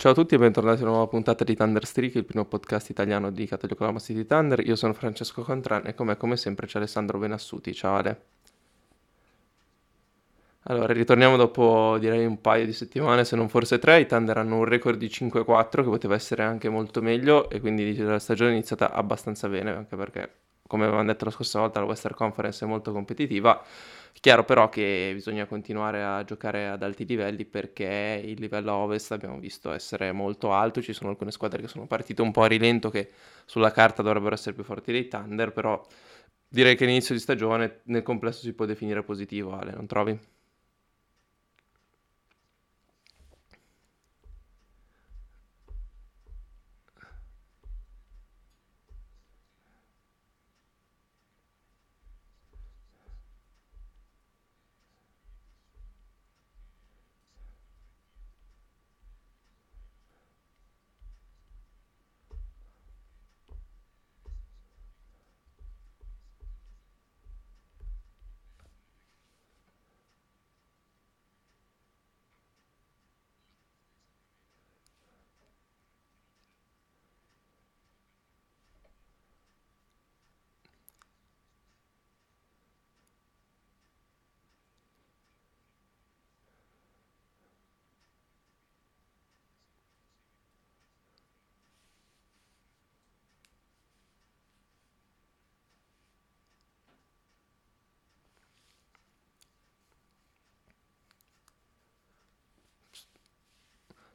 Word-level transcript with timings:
Ciao 0.00 0.12
a 0.12 0.14
tutti 0.14 0.34
e 0.34 0.38
bentornati 0.38 0.78
a 0.80 0.84
una 0.84 0.92
nuova 0.92 1.08
puntata 1.08 1.44
di 1.44 1.54
Thunder 1.54 1.84
Streak, 1.84 2.14
il 2.14 2.24
primo 2.24 2.46
podcast 2.46 2.88
italiano 2.88 3.28
dedicato 3.28 3.66
agli 3.66 3.72
Oklahoma 3.72 3.98
City 3.98 4.24
Thunder. 4.24 4.66
Io 4.66 4.74
sono 4.74 4.94
Francesco 4.94 5.42
Contran 5.42 5.82
e 5.84 5.92
con 5.92 6.06
me 6.06 6.16
come 6.16 6.38
sempre 6.38 6.66
c'è 6.66 6.78
Alessandro 6.78 7.18
Benassuti. 7.18 7.74
Ciao 7.74 7.96
Ale. 7.96 8.20
Allora, 10.62 10.94
ritorniamo 10.94 11.36
dopo 11.36 11.98
direi 11.98 12.24
un 12.24 12.40
paio 12.40 12.64
di 12.64 12.72
settimane, 12.72 13.26
se 13.26 13.36
non 13.36 13.50
forse 13.50 13.78
tre. 13.78 14.00
I 14.00 14.06
Thunder 14.06 14.38
hanno 14.38 14.56
un 14.56 14.64
record 14.64 14.96
di 14.96 15.08
5-4 15.08 15.68
che 15.68 15.82
poteva 15.82 16.14
essere 16.14 16.44
anche 16.44 16.70
molto 16.70 17.02
meglio 17.02 17.50
e 17.50 17.60
quindi 17.60 17.94
la 17.98 18.18
stagione 18.18 18.52
è 18.52 18.54
iniziata 18.54 18.92
abbastanza 18.92 19.50
bene, 19.50 19.70
anche 19.70 19.96
perché, 19.96 20.32
come 20.66 20.84
avevamo 20.84 21.04
detto 21.04 21.26
la 21.26 21.30
scorsa 21.30 21.58
volta, 21.60 21.78
la 21.78 21.84
Western 21.84 22.14
Conference 22.14 22.64
è 22.64 22.66
molto 22.68 22.92
competitiva. 22.92 23.62
Chiaro 24.12 24.44
però 24.44 24.68
che 24.68 25.10
bisogna 25.14 25.46
continuare 25.46 26.02
a 26.02 26.24
giocare 26.24 26.68
ad 26.68 26.82
alti 26.82 27.06
livelli 27.06 27.44
perché 27.46 28.20
il 28.24 28.38
livello 28.38 28.72
ovest 28.74 29.12
abbiamo 29.12 29.38
visto 29.38 29.72
essere 29.72 30.12
molto 30.12 30.52
alto, 30.52 30.82
ci 30.82 30.92
sono 30.92 31.10
alcune 31.10 31.30
squadre 31.30 31.62
che 31.62 31.68
sono 31.68 31.86
partite 31.86 32.20
un 32.20 32.30
po' 32.30 32.42
a 32.42 32.46
rilento 32.46 32.90
che 32.90 33.10
sulla 33.46 33.70
carta 33.72 34.02
dovrebbero 34.02 34.34
essere 34.34 34.54
più 34.54 34.62
forti 34.64 34.92
dei 34.92 35.08
Thunder, 35.08 35.52
però 35.52 35.82
direi 36.48 36.76
che 36.76 36.84
l'inizio 36.86 37.14
di 37.14 37.20
stagione 37.20 37.80
nel 37.84 38.02
complesso 38.02 38.40
si 38.42 38.52
può 38.52 38.66
definire 38.66 39.02
positivo, 39.02 39.52
Ale, 39.56 39.72
non 39.72 39.86
trovi? 39.86 40.18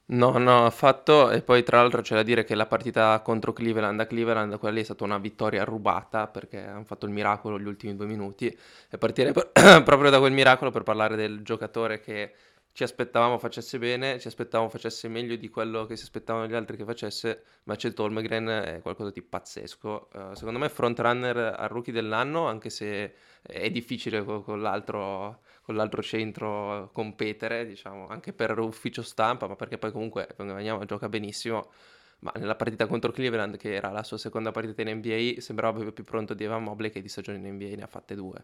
No, 0.07 0.37
no, 0.37 0.65
affatto. 0.65 1.31
E 1.31 1.41
poi 1.41 1.63
tra 1.63 1.81
l'altro 1.81 2.01
c'è 2.01 2.13
da 2.15 2.21
dire 2.21 2.43
che 2.43 2.53
la 2.53 2.67
partita 2.67 3.19
contro 3.21 3.53
Cleveland 3.53 3.99
a 3.99 4.05
Cleveland, 4.05 4.57
quella 4.59 4.75
lì 4.75 4.81
è 4.81 4.83
stata 4.83 5.03
una 5.03 5.17
vittoria 5.17 5.63
rubata 5.63 6.27
perché 6.27 6.63
hanno 6.63 6.83
fatto 6.83 7.07
il 7.07 7.11
miracolo 7.11 7.59
gli 7.59 7.65
ultimi 7.65 7.95
due 7.95 8.05
minuti. 8.05 8.55
E 8.89 8.97
partire 8.99 9.31
proprio 9.83 10.09
da 10.11 10.19
quel 10.19 10.31
miracolo 10.31 10.69
per 10.69 10.83
parlare 10.83 11.15
del 11.15 11.41
giocatore 11.41 11.99
che 12.01 12.33
ci 12.75 12.83
aspettavamo 12.83 13.37
facesse 13.37 13.79
bene, 13.79 14.19
ci 14.19 14.27
aspettavamo 14.27 14.69
facesse 14.69 15.07
meglio 15.07 15.37
di 15.37 15.47
quello 15.47 15.85
che 15.85 15.95
si 15.95 16.03
aspettavano 16.03 16.45
gli 16.45 16.53
altri 16.55 16.75
che 16.75 16.83
facesse, 16.83 17.43
ma 17.63 17.77
Chet 17.77 17.97
Holmgren 17.97 18.47
è 18.47 18.81
qualcosa 18.81 19.11
di 19.11 19.21
pazzesco. 19.21 20.09
Uh, 20.13 20.33
secondo 20.33 20.59
me 20.59 20.67
frontrunner 20.67 21.37
al 21.57 21.69
rookie 21.69 21.93
dell'anno, 21.93 22.47
anche 22.47 22.69
se 22.69 23.13
è 23.41 23.69
difficile 23.72 24.25
con, 24.25 24.44
con 24.44 24.61
l'altro 24.61 25.39
con 25.61 25.75
l'altro 25.75 26.03
centro 26.03 26.89
competere, 26.91 27.66
diciamo, 27.66 28.07
anche 28.07 28.33
per 28.33 28.59
ufficio 28.59 29.03
stampa, 29.03 29.47
ma 29.47 29.55
perché 29.55 29.77
poi 29.77 29.94
comunque 29.94 30.27
Wembanyama 30.38 30.83
gioca 30.83 31.07
benissimo, 31.07 31.71
ma 32.19 32.33
nella 32.35 32.55
partita 32.55 32.88
contro 32.88 33.13
Cleveland, 33.13 33.55
che 33.55 33.73
era 33.73 33.89
la 33.89 34.03
sua 34.03 34.17
seconda 34.17 34.51
partita 34.51 34.81
in 34.81 34.97
NBA, 34.97 35.39
sembrava 35.39 35.71
proprio 35.71 35.94
più 35.94 36.03
pronto 36.03 36.33
di 36.33 36.44
Evan 36.44 36.63
Mobley 36.63 36.89
che 36.89 37.01
di 37.01 37.07
stagione 37.07 37.38
in 37.38 37.53
NBA 37.53 37.75
ne 37.77 37.83
ha 37.83 37.88
fatte 37.88 38.16
due. 38.16 38.44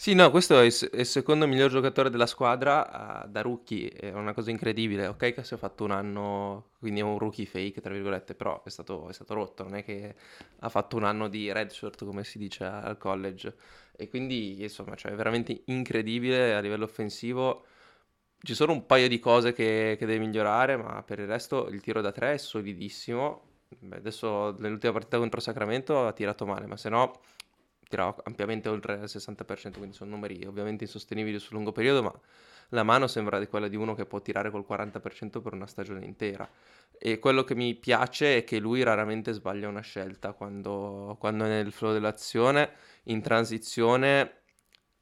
Sì, 0.00 0.14
no, 0.14 0.30
questo 0.30 0.58
è 0.58 0.64
il, 0.64 0.72
secondo 1.04 1.46
miglior 1.46 1.68
giocatore 1.68 2.08
della 2.08 2.24
squadra, 2.24 3.24
eh, 3.24 3.28
da 3.28 3.42
rookie, 3.42 3.90
è 3.90 4.12
una 4.14 4.32
cosa 4.32 4.50
incredibile. 4.50 5.06
Ok 5.08 5.34
che 5.34 5.44
si 5.44 5.52
è 5.52 5.58
fatto 5.58 5.84
un 5.84 5.90
anno, 5.90 6.70
quindi 6.78 7.00
è 7.00 7.02
un 7.02 7.18
rookie 7.18 7.44
fake, 7.44 7.82
tra 7.82 7.92
virgolette, 7.92 8.34
però 8.34 8.62
è 8.64 8.70
stato, 8.70 9.10
è 9.10 9.12
stato 9.12 9.34
rotto, 9.34 9.62
non 9.62 9.74
è 9.74 9.84
che 9.84 10.14
ha 10.60 10.70
fatto 10.70 10.96
un 10.96 11.04
anno 11.04 11.28
di 11.28 11.52
redshirt, 11.52 12.02
come 12.06 12.24
si 12.24 12.38
dice 12.38 12.64
al 12.64 12.96
college. 12.96 13.54
E 13.94 14.08
quindi, 14.08 14.62
insomma, 14.62 14.94
cioè, 14.94 15.12
è 15.12 15.14
veramente 15.14 15.64
incredibile 15.66 16.54
a 16.54 16.60
livello 16.60 16.84
offensivo. 16.84 17.66
Ci 18.40 18.54
sono 18.54 18.72
un 18.72 18.86
paio 18.86 19.06
di 19.06 19.18
cose 19.18 19.52
che, 19.52 19.96
che 19.98 20.06
deve 20.06 20.18
migliorare, 20.24 20.78
ma 20.78 21.02
per 21.02 21.18
il 21.18 21.26
resto 21.26 21.68
il 21.68 21.82
tiro 21.82 22.00
da 22.00 22.10
tre 22.10 22.32
è 22.34 22.38
solidissimo. 22.38 23.48
Beh, 23.78 23.96
adesso 23.96 24.56
nell'ultima 24.58 24.94
partita 24.94 25.18
contro 25.18 25.40
Sacramento 25.40 26.06
ha 26.06 26.12
tirato 26.14 26.46
male, 26.46 26.64
ma 26.66 26.78
se 26.78 26.88
no 26.88 27.20
tirava 27.90 28.14
ampiamente 28.22 28.68
oltre 28.68 28.94
il 28.94 29.00
60%, 29.02 29.72
quindi 29.72 29.94
sono 29.94 30.10
numeri 30.10 30.44
ovviamente 30.46 30.84
insostenibili 30.84 31.38
sul 31.40 31.54
lungo 31.54 31.72
periodo, 31.72 32.02
ma 32.02 32.14
la 32.70 32.84
mano 32.84 33.08
sembra 33.08 33.40
di 33.40 33.48
quella 33.48 33.66
di 33.66 33.74
uno 33.74 33.94
che 33.94 34.06
può 34.06 34.20
tirare 34.22 34.50
col 34.50 34.64
40% 34.66 35.42
per 35.42 35.52
una 35.52 35.66
stagione 35.66 36.04
intera. 36.04 36.48
E 36.96 37.18
quello 37.18 37.42
che 37.42 37.56
mi 37.56 37.74
piace 37.74 38.38
è 38.38 38.44
che 38.44 38.58
lui 38.60 38.82
raramente 38.82 39.32
sbaglia 39.32 39.68
una 39.68 39.80
scelta 39.80 40.32
quando, 40.32 41.16
quando 41.18 41.44
è 41.44 41.48
nel 41.48 41.72
flow 41.72 41.92
dell'azione, 41.92 42.70
in 43.04 43.20
transizione 43.22 44.39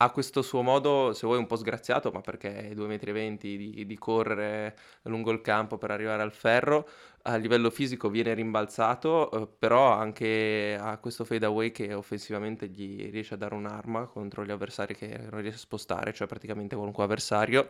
ha 0.01 0.11
questo 0.11 0.43
suo 0.43 0.63
modo, 0.63 1.13
se 1.13 1.27
vuoi, 1.27 1.39
un 1.39 1.47
po' 1.47 1.57
sgraziato, 1.57 2.11
ma 2.13 2.21
perché 2.21 2.71
è 2.71 2.75
2,20 2.75 3.35
m 3.35 3.39
di, 3.39 3.85
di 3.87 3.99
correre 3.99 4.77
lungo 5.03 5.33
il 5.33 5.41
campo 5.41 5.77
per 5.77 5.91
arrivare 5.91 6.23
al 6.23 6.33
ferro, 6.33 6.89
a 7.23 7.35
livello 7.37 7.69
fisico 7.71 8.09
viene 8.09 8.33
rimbalzato, 8.35 9.31
eh, 9.31 9.49
però 9.59 9.91
anche 9.93 10.79
ha 10.81 10.99
questo 10.99 11.25
fade 11.25 11.47
away 11.47 11.73
che 11.73 11.93
offensivamente 11.95 12.69
gli 12.69 13.11
riesce 13.11 13.35
a 13.35 13.37
dare 13.37 13.55
un'arma 13.55 14.07
contro 14.07 14.45
gli 14.45 14.51
avversari 14.53 14.95
che 14.95 15.19
non 15.31 15.41
riesce 15.41 15.59
a 15.59 15.63
spostare, 15.63 16.13
cioè 16.13 16.27
praticamente 16.29 16.75
qualunque 16.77 17.03
avversario. 17.05 17.69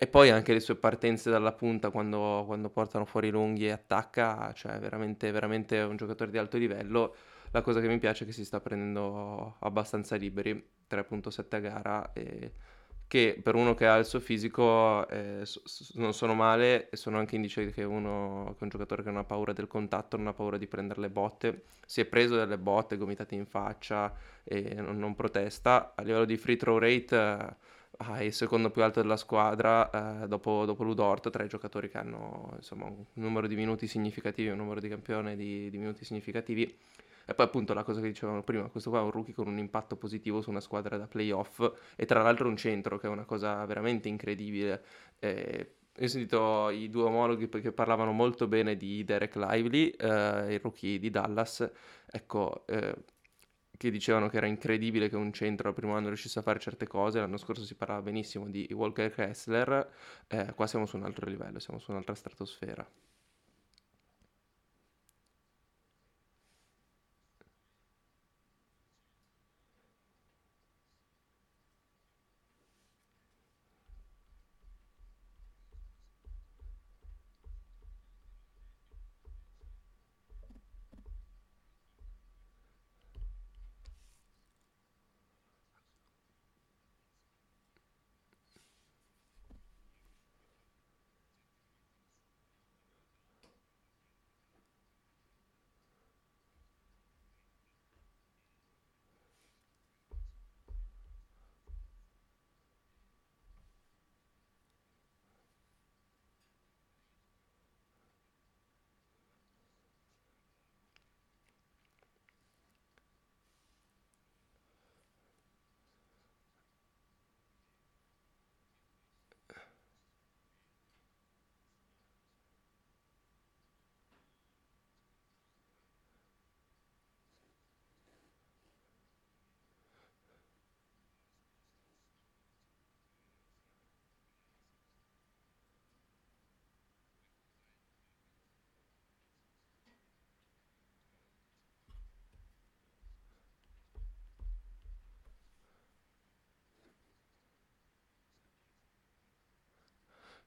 E 0.00 0.06
poi 0.06 0.30
anche 0.30 0.52
le 0.52 0.60
sue 0.60 0.76
partenze 0.76 1.28
dalla 1.28 1.52
punta 1.52 1.90
quando, 1.90 2.44
quando 2.46 2.70
portano 2.70 3.04
fuori 3.04 3.30
lunghi 3.30 3.66
e 3.66 3.72
attacca, 3.72 4.52
cioè 4.54 4.78
veramente, 4.78 5.30
veramente 5.32 5.80
un 5.80 5.96
giocatore 5.96 6.30
di 6.30 6.38
alto 6.38 6.56
livello. 6.56 7.14
La 7.50 7.62
cosa 7.62 7.80
che 7.80 7.88
mi 7.88 7.98
piace 7.98 8.24
è 8.24 8.26
che 8.26 8.32
si 8.32 8.44
sta 8.44 8.60
prendendo 8.60 9.56
abbastanza 9.60 10.16
liberi, 10.16 10.52
3.7 10.88 11.54
a 11.54 11.58
gara 11.58 12.12
e 12.12 12.52
che 13.08 13.40
per 13.42 13.54
uno 13.54 13.72
che 13.74 13.86
ha 13.86 13.96
il 13.96 14.04
suo 14.04 14.20
fisico 14.20 15.08
eh, 15.08 15.42
non 15.94 16.12
sono 16.12 16.34
male 16.34 16.90
e 16.90 16.96
sono 16.96 17.16
anche 17.18 17.36
indice 17.36 17.70
che 17.70 17.82
uno 17.82 18.54
che 18.56 18.64
un 18.64 18.68
giocatore 18.68 19.02
che 19.02 19.08
non 19.08 19.20
ha 19.20 19.24
paura 19.24 19.54
del 19.54 19.66
contatto, 19.66 20.18
non 20.18 20.26
ha 20.26 20.34
paura 20.34 20.58
di 20.58 20.66
prendere 20.66 21.00
le 21.00 21.08
botte, 21.08 21.62
si 21.86 22.02
è 22.02 22.04
preso 22.04 22.36
delle 22.36 22.58
botte 22.58 22.98
gomitate 22.98 23.34
in 23.34 23.46
faccia 23.46 24.14
e 24.44 24.74
non, 24.74 24.98
non 24.98 25.14
protesta. 25.14 25.94
A 25.96 26.02
livello 26.02 26.26
di 26.26 26.36
free 26.36 26.56
throw 26.56 26.76
rate 26.76 27.16
eh, 27.16 27.54
ha 27.96 28.22
il 28.22 28.32
secondo 28.34 28.70
più 28.70 28.82
alto 28.82 29.00
della 29.00 29.16
squadra 29.16 30.22
eh, 30.22 30.28
dopo, 30.28 30.66
dopo 30.66 30.84
Ludort, 30.84 31.30
tra 31.30 31.42
i 31.42 31.48
giocatori 31.48 31.88
che 31.88 31.96
hanno 31.96 32.52
insomma, 32.56 32.84
un 32.84 33.04
numero 33.14 33.46
di 33.46 33.56
minuti 33.56 33.86
significativi, 33.86 34.50
un 34.50 34.58
numero 34.58 34.80
di 34.80 34.88
campione 34.88 35.34
di, 35.34 35.70
di 35.70 35.78
minuti 35.78 36.04
significativi 36.04 36.76
e 37.30 37.34
poi 37.34 37.44
appunto 37.44 37.74
la 37.74 37.82
cosa 37.82 38.00
che 38.00 38.06
dicevamo 38.06 38.42
prima, 38.42 38.68
questo 38.70 38.88
qua 38.88 39.00
è 39.00 39.02
un 39.02 39.10
rookie 39.10 39.34
con 39.34 39.48
un 39.48 39.58
impatto 39.58 39.96
positivo 39.96 40.40
su 40.40 40.48
una 40.48 40.60
squadra 40.60 40.96
da 40.96 41.06
playoff 41.06 41.60
e 41.94 42.06
tra 42.06 42.22
l'altro 42.22 42.48
un 42.48 42.56
centro 42.56 42.96
che 42.96 43.06
è 43.06 43.10
una 43.10 43.26
cosa 43.26 43.62
veramente 43.66 44.08
incredibile. 44.08 44.82
Eh, 45.18 45.74
ho 46.00 46.06
sentito 46.06 46.70
i 46.70 46.88
due 46.88 47.02
omologhi 47.02 47.50
che 47.50 47.72
parlavano 47.72 48.12
molto 48.12 48.46
bene 48.48 48.78
di 48.78 49.04
Derek 49.04 49.36
Lively, 49.36 49.88
eh, 49.90 50.54
il 50.54 50.60
rookie 50.60 50.98
di 50.98 51.10
Dallas, 51.10 51.70
ecco, 52.06 52.64
eh, 52.66 52.94
che 53.76 53.90
dicevano 53.90 54.30
che 54.30 54.38
era 54.38 54.46
incredibile 54.46 55.10
che 55.10 55.16
un 55.16 55.30
centro 55.30 55.68
al 55.68 55.74
primo 55.74 55.94
anno 55.96 56.06
riuscisse 56.06 56.38
a 56.38 56.42
fare 56.42 56.58
certe 56.58 56.86
cose, 56.86 57.20
l'anno 57.20 57.36
scorso 57.36 57.62
si 57.62 57.74
parlava 57.74 58.00
benissimo 58.00 58.48
di 58.48 58.66
Walker 58.72 59.10
Kessler, 59.10 59.92
eh, 60.28 60.54
qua 60.54 60.66
siamo 60.66 60.86
su 60.86 60.96
un 60.96 61.04
altro 61.04 61.28
livello, 61.28 61.58
siamo 61.58 61.78
su 61.78 61.90
un'altra 61.90 62.14
stratosfera. 62.14 62.88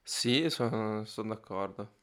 Sì, 0.04 0.48
sono, 0.52 1.04
sono 1.06 1.30
d'accordo. 1.34 2.01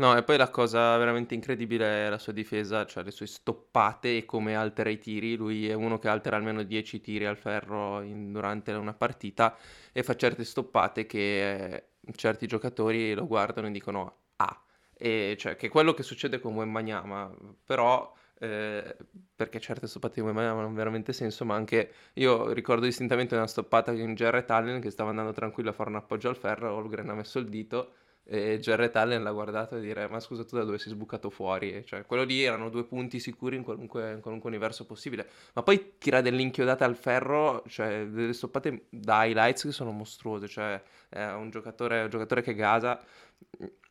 No, 0.00 0.16
e 0.16 0.22
poi 0.22 0.38
la 0.38 0.48
cosa 0.48 0.96
veramente 0.96 1.34
incredibile 1.34 2.06
è 2.06 2.08
la 2.08 2.16
sua 2.18 2.32
difesa, 2.32 2.86
cioè 2.86 3.04
le 3.04 3.10
sue 3.10 3.26
stoppate 3.26 4.16
e 4.16 4.24
come 4.24 4.54
altera 4.56 4.88
i 4.88 4.98
tiri. 4.98 5.36
Lui 5.36 5.68
è 5.68 5.74
uno 5.74 5.98
che 5.98 6.08
altera 6.08 6.36
almeno 6.36 6.62
10 6.62 7.00
tiri 7.02 7.26
al 7.26 7.36
ferro 7.36 8.00
in- 8.00 8.32
durante 8.32 8.72
una 8.72 8.94
partita 8.94 9.54
e 9.92 10.02
fa 10.02 10.16
certe 10.16 10.44
stoppate 10.44 11.04
che 11.04 11.74
eh, 11.74 11.84
certi 12.14 12.46
giocatori 12.46 13.12
lo 13.12 13.26
guardano 13.26 13.66
e 13.66 13.70
dicono 13.72 14.16
ah, 14.36 14.64
e 14.94 15.36
cioè 15.38 15.54
che 15.56 15.66
è 15.66 15.68
quello 15.68 15.92
che 15.92 16.02
succede 16.02 16.40
con 16.40 16.54
Wembanyama, 16.54 17.30
però 17.62 18.10
eh, 18.38 18.96
perché 19.34 19.60
certe 19.60 19.86
stoppate 19.86 20.14
di 20.14 20.20
Wembanyama 20.22 20.62
hanno 20.62 20.72
veramente 20.72 21.12
senso, 21.12 21.44
ma 21.44 21.54
anche 21.56 21.92
io 22.14 22.52
ricordo 22.52 22.86
distintamente 22.86 23.34
una 23.34 23.46
stoppata 23.46 23.92
di 23.92 24.00
un 24.00 24.14
Jarrett 24.14 24.50
Allen 24.50 24.80
che 24.80 24.90
stava 24.90 25.10
andando 25.10 25.32
tranquillo 25.32 25.68
a 25.70 25.72
fare 25.74 25.90
un 25.90 25.96
appoggio 25.96 26.30
al 26.30 26.36
ferro, 26.36 26.72
Holgren 26.74 27.10
ha 27.10 27.14
messo 27.14 27.38
il 27.38 27.48
dito 27.50 27.92
e 28.24 28.58
Jarrett 28.60 28.94
Allen 28.96 29.22
l'ha 29.22 29.32
guardato 29.32 29.76
e 29.76 29.80
dire 29.80 30.06
ma 30.08 30.20
scusa 30.20 30.44
tu 30.44 30.56
da 30.56 30.64
dove 30.64 30.78
sei 30.78 30.92
sbucato 30.92 31.30
fuori? 31.30 31.84
Cioè 31.84 32.06
quello 32.06 32.22
lì 32.22 32.42
erano 32.42 32.68
due 32.68 32.84
punti 32.84 33.18
sicuri 33.18 33.56
in 33.56 33.62
qualunque, 33.62 34.12
in 34.12 34.20
qualunque 34.20 34.48
universo 34.48 34.86
possibile. 34.86 35.28
Ma 35.54 35.62
poi 35.62 35.94
tira 35.98 36.20
delle 36.20 36.42
inchiodate 36.42 36.84
al 36.84 36.96
ferro 36.96 37.64
cioè 37.66 38.06
delle 38.06 38.32
stoppate 38.32 38.86
da 38.90 39.24
highlights 39.24 39.62
che 39.64 39.72
sono 39.72 39.90
mostruose 39.90 40.48
cioè 40.48 40.80
è 41.08 41.24
un 41.32 41.50
giocatore, 41.50 42.02
un 42.02 42.10
giocatore 42.10 42.42
che 42.42 42.54
gasa. 42.54 43.02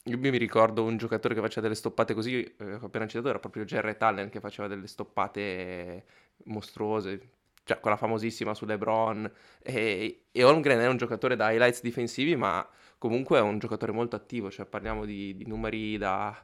Io 0.05 0.17
mi 0.17 0.37
ricordo 0.37 0.83
un 0.83 0.97
giocatore 0.97 1.35
che 1.35 1.41
faceva 1.41 1.61
delle 1.61 1.75
stoppate 1.75 2.13
così 2.13 2.41
eh, 2.41 2.77
appena 2.81 3.07
citato 3.07 3.29
era 3.29 3.39
proprio 3.39 3.65
Jarrett 3.65 4.01
Allen 4.01 4.29
che 4.29 4.39
faceva 4.39 4.67
delle 4.67 4.87
stoppate 4.87 6.05
mostruose 6.45 7.31
cioè 7.69 7.79
quella 7.79 7.97
famosissima 7.97 8.55
su 8.55 8.65
LeBron. 8.65 9.31
E, 9.61 10.23
e 10.31 10.43
Holmgren 10.43 10.79
è 10.79 10.87
un 10.87 10.97
giocatore 10.97 11.35
da 11.35 11.51
highlights 11.51 11.81
difensivi 11.81 12.35
ma 12.35 12.67
comunque 12.99 13.39
è 13.39 13.41
un 13.41 13.57
giocatore 13.57 13.91
molto 13.91 14.15
attivo, 14.15 14.51
cioè 14.51 14.67
parliamo 14.67 15.05
di, 15.05 15.35
di 15.35 15.47
numeri 15.47 15.97
da 15.97 16.37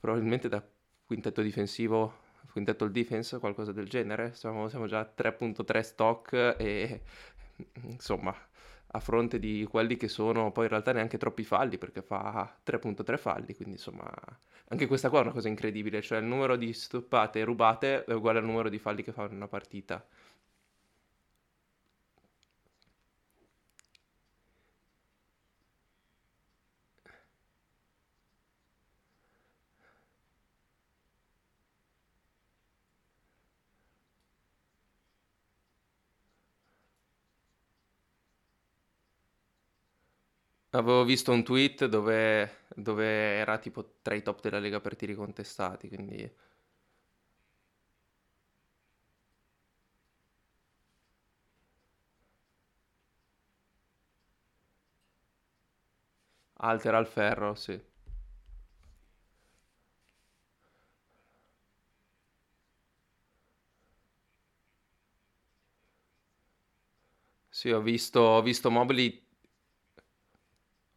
probabilmente 0.00 0.48
da 0.48 0.64
quintetto 1.04 1.42
difensivo, 1.42 2.24
quintetto 2.52 2.88
defense, 2.88 3.38
qualcosa 3.38 3.72
del 3.72 3.88
genere. 3.88 4.32
Siamo, 4.34 4.68
siamo 4.68 4.86
già 4.86 5.00
a 5.00 5.12
3.3 5.14 5.80
stock 5.80 6.56
e 6.58 7.02
insomma 7.82 8.34
a 8.88 9.00
fronte 9.00 9.38
di 9.38 9.66
quelli 9.68 9.96
che 9.96 10.08
sono 10.08 10.52
poi 10.52 10.64
in 10.64 10.70
realtà 10.70 10.92
neanche 10.92 11.18
troppi 11.18 11.44
falli 11.44 11.76
perché 11.76 12.02
fa 12.02 12.56
3.3 12.64 13.18
falli, 13.18 13.54
quindi 13.54 13.74
insomma 13.74 14.10
anche 14.68 14.86
questa 14.86 15.10
qua 15.10 15.20
è 15.20 15.22
una 15.22 15.32
cosa 15.32 15.48
incredibile, 15.48 16.02
cioè 16.02 16.18
il 16.18 16.24
numero 16.24 16.56
di 16.56 16.72
stoppate 16.72 17.44
rubate 17.44 18.04
è 18.04 18.12
uguale 18.12 18.38
al 18.38 18.44
numero 18.44 18.68
di 18.68 18.78
falli 18.78 19.02
che 19.02 19.12
fa 19.12 19.24
in 19.24 19.34
una 19.34 19.48
partita. 19.48 20.04
Avevo 40.76 41.02
visto 41.04 41.32
un 41.32 41.42
tweet 41.42 41.86
dove, 41.86 42.66
dove 42.74 43.04
era 43.04 43.58
tipo 43.58 43.96
tra 44.00 44.14
i 44.14 44.22
top 44.22 44.40
della 44.42 44.60
Lega 44.60 44.80
per 44.80 44.94
tiri 44.94 45.14
contestati, 45.16 45.88
quindi 45.88 46.30
altera 56.58 56.98
il 56.98 57.06
ferro, 57.06 57.54
sì. 57.54 57.80
Sì, 67.48 67.70
ho 67.70 67.80
visto, 67.80 68.20
ho 68.20 68.42
visto 68.42 68.70
Mobley 68.70 69.25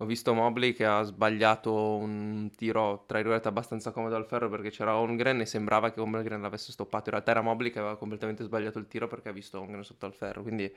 Ho 0.02 0.06
visto 0.06 0.34
Mobley 0.34 0.72
che 0.72 0.86
ha 0.86 1.02
sbagliato 1.04 1.98
un 1.98 2.50
tiro, 2.56 3.04
tra 3.06 3.18
virgolette, 3.18 3.50
abbastanza 3.50 3.92
comodo 3.92 4.16
al 4.16 4.26
ferro 4.26 4.48
perché 4.50 4.70
c'era 4.70 4.96
Holmgren 4.96 5.42
e 5.42 5.46
sembrava 5.46 5.92
che 5.92 6.00
Holmgren 6.00 6.42
l'avesse 6.42 6.72
stoppato. 6.72 7.10
In 7.10 7.12
realtà 7.12 7.32
era 7.32 7.42
Mobley 7.42 7.70
che 7.70 7.80
aveva 7.80 7.98
completamente 7.98 8.46
sbagliato 8.46 8.80
il 8.80 8.88
tiro 8.88 9.10
perché 9.10 9.28
ha 9.28 9.34
visto 9.34 9.60
Holmgren 9.60 9.84
sotto 9.84 10.06
al 10.06 10.14
ferro. 10.14 10.42
Quindi, 10.42 10.74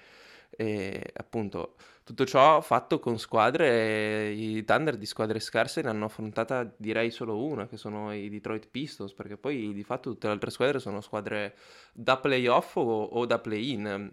eh, 0.56 1.02
appunto, 1.14 1.74
tutto 2.04 2.24
ciò 2.26 2.60
fatto 2.60 2.98
con 2.98 3.18
squadre, 3.18 4.30
i 4.30 4.64
Thunder 4.64 4.96
di 4.96 5.06
squadre 5.06 5.38
scarse 5.38 5.82
ne 5.82 5.88
hanno 5.88 6.06
affrontata 6.06 6.68
direi 6.76 7.10
solo 7.12 7.44
una, 7.44 7.68
che 7.68 7.76
sono 7.76 8.12
i 8.12 8.28
Detroit 8.28 8.68
Pistons, 8.68 9.12
perché 9.12 9.36
poi 9.36 9.72
di 9.72 9.84
fatto 9.84 10.10
tutte 10.10 10.26
le 10.26 10.32
altre 10.32 10.50
squadre 10.50 10.80
sono 10.80 11.00
squadre 11.00 11.54
da 11.92 12.16
playoff 12.16 12.76
o, 12.76 13.04
o 13.04 13.24
da 13.24 13.38
play-in. 13.38 14.10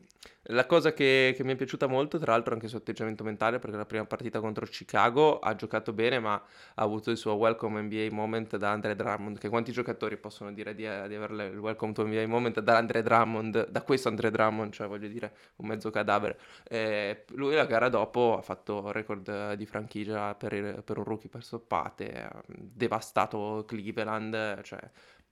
La 0.52 0.66
cosa 0.66 0.94
che, 0.94 1.34
che, 1.36 1.44
mi 1.44 1.54
è 1.54 1.56
piaciuta 1.56 1.88
molto, 1.88 2.18
tra 2.18 2.32
l'altro, 2.32 2.54
anche 2.54 2.66
il 2.66 2.72
suo 2.72 2.80
atteggiamento 2.80 3.24
mentale, 3.24 3.60
perché 3.60 3.78
la 3.78 3.86
prima 3.86 4.06
partita 4.06 4.40
contro 4.40 4.66
Chicago 4.66 5.40
ha 5.40 5.56
giocato 5.56 5.92
bene, 5.92 6.20
ma 6.20 6.34
ha 6.34 6.84
avuto 6.84 7.12
il 7.12 7.18
suo 7.18 7.34
welcome 7.34 7.82
NBA 7.82 8.08
moment 8.12 8.56
da 8.58 8.72
Andre 8.72 8.96
Drummond. 8.96 9.38
Che 9.40 9.50
quanti 9.50 9.72
giocatori 9.72 10.18
possono 10.18 10.52
dire 10.52 10.74
di, 10.74 10.84
di 10.84 11.16
avere 11.16 11.48
il 11.48 11.58
welcome 11.58 11.94
to 11.94 12.06
NBA 12.06 12.28
moment 12.28 12.60
da 12.60 12.78
Andre 12.78 13.02
Drummond, 13.02 13.70
da 13.70 13.82
questo 13.82 14.10
Andre 14.10 14.32
Drummond, 14.32 14.74
cioè 14.74 14.88
voglio 14.88 15.08
dire, 15.08 15.34
un 15.58 15.68
mezzo 15.68 15.90
cadavere. 15.90 16.29
Eh, 16.64 17.26
lui 17.30 17.56
la 17.56 17.66
gara 17.66 17.90
dopo 17.90 18.38
ha 18.38 18.42
fatto 18.42 18.92
record 18.92 19.54
di 19.54 19.66
franchigia 19.66 20.36
per, 20.36 20.54
il, 20.54 20.84
per 20.84 20.98
un 20.98 21.04
rookie 21.04 21.30
per 21.30 21.44
stoppate, 21.44 22.24
ha 22.24 22.44
devastato 22.48 23.64
Cleveland, 23.68 24.62
cioè 24.62 24.80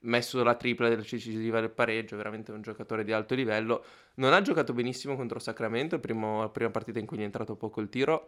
messo 0.02 0.44
la 0.44 0.56
tripla 0.56 0.90
decisiva 0.90 1.60
del 1.60 1.72
pareggio, 1.72 2.18
veramente 2.18 2.52
un 2.52 2.62
giocatore 2.62 3.04
di 3.04 3.12
alto 3.12 3.36
livello. 3.36 3.84
Non 4.16 4.34
ha 4.34 4.42
giocato 4.42 4.74
benissimo 4.74 5.16
contro 5.16 5.40
Sacramento, 5.40 6.00
primo, 6.00 6.42
la 6.42 6.50
prima 6.50 6.70
partita 6.70 7.00
in 7.00 7.06
cui 7.06 7.18
gli 7.18 7.22
è 7.22 7.24
entrato 7.24 7.56
poco 7.56 7.82
il 7.82 7.90
tiro. 7.90 8.28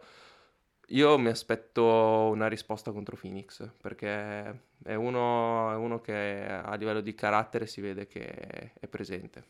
Io 0.88 1.16
mi 1.18 1.28
aspetto 1.28 1.84
una 2.32 2.48
risposta 2.48 2.90
contro 2.90 3.16
Phoenix, 3.16 3.70
perché 3.80 4.62
è 4.82 4.94
uno, 4.94 5.70
è 5.72 5.76
uno 5.76 6.00
che 6.00 6.46
a 6.48 6.74
livello 6.74 7.00
di 7.00 7.14
carattere 7.14 7.66
si 7.66 7.80
vede 7.80 8.06
che 8.08 8.72
è 8.78 8.86
presente. 8.88 9.44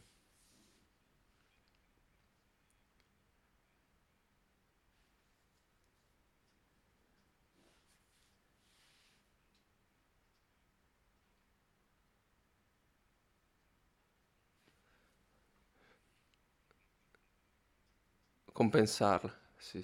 Compensarla, 18.61 19.33
sì. 19.57 19.83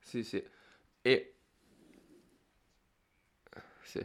Sì, 0.00 0.22
sì. 0.22 0.42
E 1.02 1.34
sì. 3.82 4.04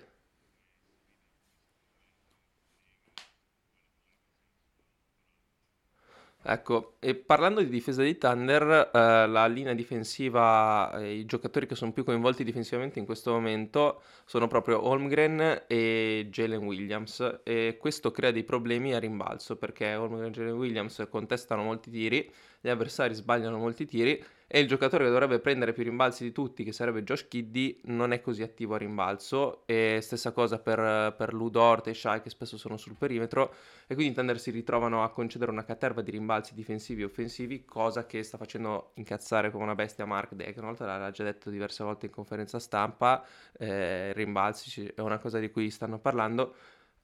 Ecco, 6.42 6.96
e 7.00 7.16
parlando 7.16 7.62
di 7.62 7.68
difesa 7.70 8.02
dei 8.02 8.18
Thunder, 8.18 8.92
eh, 8.94 9.28
la 9.28 9.46
linea 9.48 9.74
difensiva, 9.74 10.90
eh, 10.98 11.16
i 11.16 11.26
giocatori 11.26 11.68
che 11.68 11.76
sono 11.76 11.92
più 11.92 12.06
coinvolti 12.06 12.46
difensivamente 12.46 12.98
in 12.98 13.04
questo 13.06 13.32
momento 13.32 14.02
sono 14.24 14.48
proprio 14.48 14.82
Holmgren 14.86 15.64
e 15.68 16.28
Jalen 16.32 16.64
Williams. 16.64 17.42
E 17.44 17.76
questo 17.78 18.12
crea 18.12 18.32
dei 18.32 18.46
problemi 18.46 18.94
a 18.94 19.00
rimbalzo 19.00 19.58
perché 19.58 19.96
Holmgren 19.96 20.28
e 20.28 20.32
Jalen 20.32 20.54
Williams 20.54 21.06
contestano 21.10 21.62
molti 21.62 21.92
tiri, 21.92 22.32
gli 22.62 22.70
avversari 22.70 23.14
sbagliano 23.14 23.58
molti 23.58 23.86
tiri 23.86 24.24
e 24.52 24.60
il 24.60 24.68
giocatore 24.68 25.04
che 25.04 25.12
dovrebbe 25.12 25.38
prendere 25.38 25.74
più 25.74 25.84
rimbalzi 25.84 26.24
di 26.24 26.32
tutti, 26.32 26.64
che 26.64 26.72
sarebbe 26.72 27.04
Josh 27.04 27.28
Kiddy, 27.28 27.82
non 27.84 28.14
è 28.14 28.20
così 28.20 28.42
attivo 28.42 28.74
a 28.74 28.78
rimbalzo. 28.80 29.62
E 29.68 30.00
stessa 30.02 30.32
cosa 30.32 30.58
per, 30.58 31.14
per 31.16 31.36
Ludort 31.36 31.86
e 31.86 31.94
Shai, 31.94 32.24
che 32.24 32.32
spesso 32.32 32.58
sono 32.58 32.76
sul 32.76 32.96
perimetro. 32.96 33.54
E 33.86 33.94
quindi 33.94 34.16
Thunder 34.16 34.40
si 34.40 34.50
ritrovano 34.50 35.04
a 35.04 35.12
concedere 35.12 35.52
una 35.52 35.64
caterva 35.64 36.02
di 36.02 36.10
rimbalzi 36.10 36.56
difensivi 36.56 37.04
e 37.04 37.06
offensivi, 37.06 37.64
cosa 37.64 38.08
che 38.08 38.24
sta 38.24 38.38
facendo 38.38 38.90
incazzare 38.96 39.52
come 39.52 39.66
una 39.66 39.76
bestia 39.76 40.06
Mark 40.06 40.34
volta 40.60 40.98
l'ha 40.98 41.12
già 41.12 41.24
detto 41.24 41.52
diverse 41.52 41.84
volte 41.84 42.08
in 42.08 42.12
conferenza 42.12 42.58
stampa. 42.58 43.24
Eh, 43.56 44.14
rimbalzi 44.14 44.92
è 44.96 45.02
una 45.02 45.20
cosa 45.20 45.38
di 45.38 45.52
cui 45.52 45.70
stanno 45.70 46.00
parlando 46.00 46.56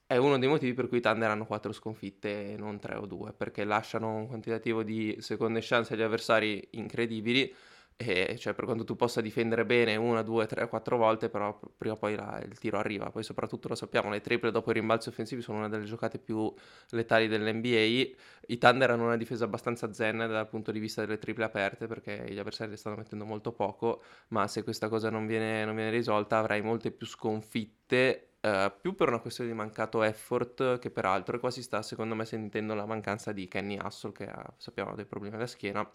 è 0.08 0.18
uno 0.18 0.38
dei 0.38 0.48
motivi 0.48 0.74
per 0.74 0.88
cui 0.88 0.98
i 0.98 1.02
Thunder 1.02 1.30
hanno 1.30 1.46
4 1.46 1.72
sconfitte 1.72 2.54
e 2.54 2.58
non 2.58 2.80
3 2.80 2.96
o 2.96 3.06
2, 3.06 3.34
perché 3.34 3.64
lasciano 3.64 4.16
un 4.16 4.28
quantitativo 4.28 4.84
di 4.84 5.18
seconde 5.20 5.60
chance 5.62 5.94
agli 5.94 6.02
avversari 6.04 6.68
incredibili, 6.72 7.54
e 7.98 8.36
cioè 8.38 8.54
per 8.54 8.66
quanto 8.66 8.84
tu 8.84 8.96
possa 8.96 9.22
difendere 9.22 9.66
bene 9.66 9.96
una, 9.96 10.22
due, 10.22 10.46
tre, 10.48 10.68
quattro 10.68 10.98
volte, 10.98 11.30
però 11.30 11.58
prima 11.78 11.96
o 11.96 11.98
poi 11.98 12.16
la, 12.16 12.42
il 12.46 12.60
tiro 12.60 12.78
arriva. 12.78 13.10
Poi 13.10 13.24
soprattutto 13.24 13.70
lo 13.70 13.76
sappiamo, 13.76 14.10
le 14.10 14.20
triple 14.22 14.52
dopo 14.52 14.70
i 14.72 14.74
rimbalzi 14.74 15.10
offensivi 15.10 15.42
sono 15.42 15.60
una 15.60 15.70
delle 15.70 15.86
giocate 15.86 16.20
più 16.20 16.54
letali 16.90 17.28
dell'NBA. 17.28 18.14
I 18.48 18.58
Thunder 18.60 18.92
hanno 18.92 19.06
una 19.06 19.18
difesa 19.18 19.46
abbastanza 19.46 19.94
zen 19.94 20.18
dal 20.18 20.48
punto 20.50 20.72
di 20.72 20.80
vista 20.80 21.02
delle 21.02 21.18
triple 21.18 21.46
aperte, 21.46 21.88
perché 21.88 22.26
gli 22.30 22.38
avversari 22.38 22.70
le 22.70 22.78
stanno 22.78 22.98
mettendo 22.98 23.26
molto 23.26 23.54
poco, 23.54 24.04
ma 24.30 24.48
se 24.48 24.64
questa 24.64 24.90
cosa 24.90 25.10
non 25.10 25.26
viene, 25.26 25.64
non 25.66 25.76
viene 25.76 25.90
risolta 25.90 26.38
avrai 26.38 26.62
molte 26.62 26.92
più 26.92 27.08
sconfitte 27.08 28.35
Uh, 28.46 28.72
più 28.80 28.94
per 28.94 29.08
una 29.08 29.18
questione 29.18 29.50
di 29.50 29.56
mancato 29.56 30.04
effort 30.04 30.78
che 30.78 30.92
per 30.92 31.06
altro, 31.06 31.36
e 31.36 31.40
qua 31.40 31.50
si 31.50 31.64
sta 31.64 31.82
secondo 31.82 32.14
me 32.14 32.26
sentendo 32.26 32.76
la 32.76 32.86
mancanza 32.86 33.32
di 33.32 33.48
Kenny 33.48 33.76
Hassel 33.76 34.12
che 34.12 34.28
ha, 34.28 34.54
sappiamo 34.58 34.94
dei 34.94 35.06
problemi 35.06 35.36
alla 35.36 35.48
schiena 35.48 35.90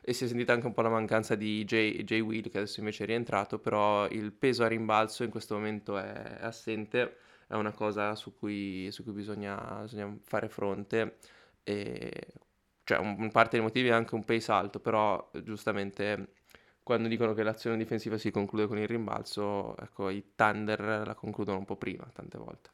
e 0.00 0.12
si 0.12 0.24
è 0.24 0.28
sentita 0.28 0.52
anche 0.52 0.66
un 0.66 0.72
po' 0.72 0.82
la 0.82 0.88
mancanza 0.88 1.34
di 1.34 1.64
Jay, 1.64 2.04
Jay 2.04 2.20
Will 2.20 2.48
che 2.48 2.58
adesso 2.58 2.78
invece 2.78 3.02
è 3.02 3.06
rientrato, 3.06 3.58
però 3.58 4.06
il 4.08 4.30
peso 4.30 4.62
a 4.62 4.68
rimbalzo 4.68 5.24
in 5.24 5.30
questo 5.30 5.54
momento 5.56 5.98
è 5.98 6.38
assente, 6.40 7.16
è 7.48 7.54
una 7.54 7.72
cosa 7.72 8.14
su 8.14 8.36
cui, 8.38 8.88
su 8.92 9.02
cui 9.02 9.12
bisogna, 9.12 9.80
bisogna, 9.82 10.16
fare 10.22 10.48
fronte 10.48 11.16
e 11.64 12.12
cioè 12.84 12.98
un, 12.98 13.30
parte 13.32 13.56
dei 13.56 13.62
motivi 13.62 13.88
è 13.88 13.92
anche 13.92 14.14
un 14.14 14.24
pace 14.24 14.52
alto, 14.52 14.78
però 14.78 15.28
giustamente 15.42 16.34
quando 16.90 17.06
dicono 17.06 17.34
che 17.34 17.44
l'azione 17.44 17.76
difensiva 17.76 18.18
si 18.18 18.32
conclude 18.32 18.66
con 18.66 18.76
il 18.76 18.88
rimbalzo, 18.88 19.76
ecco, 19.76 20.08
i 20.08 20.32
Thunder 20.34 20.80
la 21.06 21.14
concludono 21.14 21.58
un 21.58 21.64
po' 21.64 21.76
prima, 21.76 22.10
tante 22.12 22.36
volte. 22.36 22.70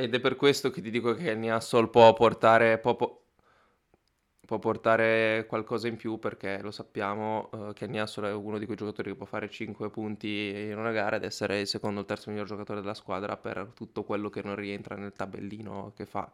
Ed 0.00 0.14
è 0.14 0.20
per 0.20 0.34
questo 0.36 0.70
che 0.70 0.80
ti 0.80 0.90
dico 0.90 1.12
che 1.14 1.24
Kenny 1.24 1.48
Hassol 1.50 1.90
può 1.90 2.14
portare, 2.14 2.78
può, 2.78 2.96
può 2.96 4.58
portare 4.58 5.44
qualcosa 5.46 5.88
in 5.88 5.96
più 5.96 6.18
perché 6.18 6.58
lo 6.62 6.70
sappiamo, 6.70 7.50
uh, 7.52 7.72
Kenny 7.74 7.98
Hassol 7.98 8.24
è 8.24 8.32
uno 8.32 8.56
di 8.56 8.64
quei 8.64 8.78
giocatori 8.78 9.10
che 9.10 9.16
può 9.16 9.26
fare 9.26 9.50
5 9.50 9.90
punti 9.90 10.68
in 10.70 10.78
una 10.78 10.90
gara 10.90 11.16
ed 11.16 11.24
essere 11.24 11.60
il 11.60 11.66
secondo 11.66 11.98
o 11.98 12.02
il 12.02 12.08
terzo 12.08 12.30
miglior 12.30 12.46
giocatore 12.46 12.80
della 12.80 12.94
squadra 12.94 13.36
per 13.36 13.72
tutto 13.74 14.02
quello 14.04 14.30
che 14.30 14.40
non 14.42 14.54
rientra 14.54 14.96
nel 14.96 15.12
tabellino 15.12 15.92
che 15.94 16.06
fa. 16.06 16.32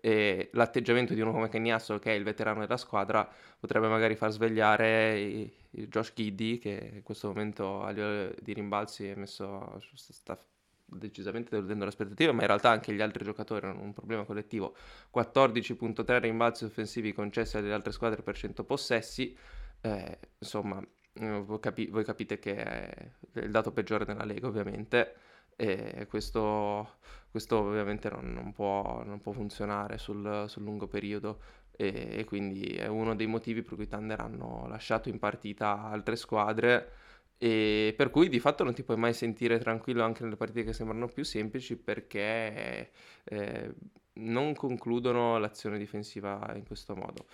E 0.00 0.50
l'atteggiamento 0.52 1.14
di 1.14 1.20
uno 1.20 1.30
come 1.30 1.48
Kenny 1.48 1.70
Hassol, 1.70 2.00
che 2.00 2.10
è 2.12 2.14
il 2.14 2.24
veterano 2.24 2.60
della 2.60 2.76
squadra, 2.76 3.28
potrebbe 3.60 3.86
magari 3.86 4.16
far 4.16 4.32
svegliare 4.32 5.50
Josh 5.70 6.12
Giddy, 6.14 6.58
che 6.58 6.90
in 6.94 7.02
questo 7.04 7.28
momento 7.28 7.82
a 7.84 7.90
livello 7.90 8.34
di 8.40 8.52
rimbalzi 8.52 9.06
è 9.06 9.14
messo, 9.14 9.80
sta 9.94 10.36
decisamente 10.84 11.50
deludendo 11.50 11.84
le 11.84 11.90
aspettative, 11.90 12.32
ma 12.32 12.42
in 12.42 12.46
realtà 12.46 12.70
anche 12.70 12.92
gli 12.92 13.00
altri 13.00 13.24
giocatori 13.24 13.66
hanno 13.66 13.82
un 13.82 13.92
problema 13.92 14.24
collettivo. 14.24 14.74
14.3 15.14 16.20
rimbalzi 16.20 16.64
offensivi 16.64 17.12
concessi 17.12 17.56
alle 17.56 17.72
altre 17.72 17.92
squadre 17.92 18.22
per 18.22 18.36
100 18.36 18.64
possessi, 18.64 19.36
eh, 19.80 20.18
insomma, 20.38 20.82
eh, 21.14 21.40
voi, 21.40 21.60
capi- 21.60 21.88
voi, 21.88 22.04
capite 22.04 22.38
che 22.38 22.56
è 22.56 23.10
il 23.34 23.50
dato 23.50 23.72
peggiore 23.72 24.04
nella 24.04 24.24
Lega 24.24 24.46
ovviamente, 24.46 25.14
e 25.56 26.06
questo, 26.08 26.96
questo 27.30 27.58
ovviamente 27.58 28.10
non, 28.10 28.32
non, 28.32 28.52
può, 28.52 29.02
non, 29.04 29.20
può, 29.20 29.32
funzionare 29.32 29.98
sul, 29.98 30.44
sul 30.48 30.62
lungo 30.62 30.88
periodo. 30.88 31.40
E, 31.76 32.18
e, 32.18 32.24
quindi 32.24 32.66
è 32.74 32.86
uno 32.86 33.16
dei 33.16 33.26
motivi 33.26 33.62
per 33.62 33.74
cui 33.74 33.88
Thunder 33.88 34.20
hanno 34.20 34.66
lasciato 34.68 35.08
in 35.08 35.18
partita 35.18 35.82
altre 35.82 36.14
squadre 36.16 36.92
e 37.38 37.94
per 37.96 38.10
cui 38.10 38.28
di 38.28 38.40
fatto 38.40 38.64
non 38.64 38.74
ti 38.74 38.82
puoi 38.82 38.96
mai 38.96 39.12
sentire 39.12 39.58
tranquillo 39.58 40.02
anche 40.02 40.22
nelle 40.22 40.36
partite 40.36 40.64
che 40.64 40.72
sembrano 40.72 41.08
più 41.08 41.24
semplici 41.24 41.76
perché 41.76 42.90
eh, 43.24 43.74
non 44.14 44.54
concludono 44.54 45.38
l'azione 45.38 45.78
difensiva 45.78 46.52
in 46.54 46.64
questo 46.64 46.94
modo. 46.94 47.26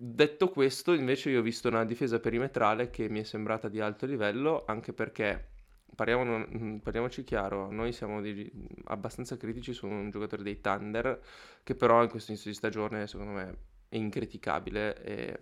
Detto 0.00 0.48
questo, 0.50 0.92
invece, 0.92 1.30
io 1.30 1.40
ho 1.40 1.42
visto 1.42 1.68
una 1.68 1.84
difesa 1.84 2.20
perimetrale 2.20 2.88
che 2.90 3.08
mi 3.08 3.20
è 3.20 3.24
sembrata 3.24 3.68
di 3.68 3.80
alto 3.80 4.06
livello, 4.06 4.64
anche 4.66 4.92
perché, 4.92 5.48
parliamo, 5.94 6.38
mm, 6.38 6.76
parliamoci 6.76 7.24
chiaro, 7.24 7.70
noi 7.72 7.92
siamo 7.92 8.20
di, 8.20 8.48
abbastanza 8.84 9.36
critici 9.36 9.72
su 9.72 9.86
un 9.88 10.10
giocatore 10.10 10.44
dei 10.44 10.60
Thunder, 10.60 11.20
che 11.64 11.74
però 11.74 12.02
in 12.02 12.10
questo 12.10 12.30
inizio 12.30 12.50
di 12.50 12.56
stagione, 12.56 13.08
secondo 13.08 13.32
me, 13.32 13.56
è 13.88 13.96
incriticabile. 13.96 15.02
E 15.02 15.38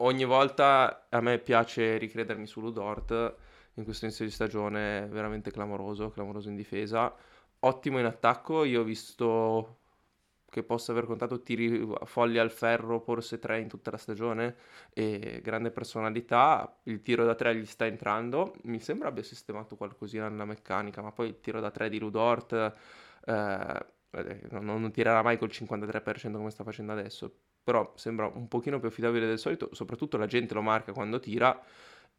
ogni 0.00 0.24
volta 0.24 1.06
a 1.08 1.20
me 1.20 1.38
piace 1.38 1.96
ricredermi 1.98 2.46
su 2.46 2.60
Ludort, 2.60 3.36
in 3.74 3.84
questo 3.84 4.04
inizio 4.04 4.24
di 4.24 4.30
stagione 4.30 5.06
veramente 5.08 5.50
clamoroso, 5.50 6.10
clamoroso 6.10 6.48
in 6.48 6.56
difesa. 6.56 7.14
Ottimo 7.60 7.98
in 7.98 8.06
attacco, 8.06 8.64
io 8.64 8.80
ho 8.80 8.84
visto 8.84 9.76
che 10.50 10.62
possa 10.64 10.92
aver 10.92 11.06
contato 11.06 11.42
tiri 11.42 11.86
folli 12.04 12.38
al 12.38 12.50
ferro, 12.50 12.98
forse 13.00 13.38
tre 13.38 13.60
in 13.60 13.68
tutta 13.68 13.90
la 13.90 13.96
stagione, 13.96 14.56
e 14.92 15.40
grande 15.42 15.70
personalità, 15.70 16.80
il 16.84 17.02
tiro 17.02 17.24
da 17.24 17.34
tre 17.34 17.54
gli 17.54 17.64
sta 17.66 17.86
entrando, 17.86 18.54
mi 18.64 18.80
sembra 18.80 19.08
abbia 19.08 19.22
sistemato 19.22 19.76
qualcosina 19.76 20.28
nella 20.28 20.44
meccanica, 20.44 21.02
ma 21.02 21.12
poi 21.12 21.28
il 21.28 21.40
tiro 21.40 21.60
da 21.60 21.70
tre 21.70 21.88
di 21.88 21.98
Ludort 22.00 22.52
eh, 23.26 23.86
non, 24.50 24.64
non 24.64 24.90
tirerà 24.90 25.22
mai 25.22 25.38
col 25.38 25.50
53% 25.50 26.32
come 26.32 26.50
sta 26.50 26.64
facendo 26.64 26.92
adesso, 26.92 27.32
però 27.62 27.92
sembra 27.96 28.26
un 28.26 28.48
pochino 28.48 28.78
più 28.78 28.88
affidabile 28.88 29.26
del 29.26 29.38
solito, 29.38 29.68
soprattutto 29.72 30.16
la 30.16 30.26
gente 30.26 30.54
lo 30.54 30.62
marca 30.62 30.92
quando 30.92 31.20
tira, 31.20 31.60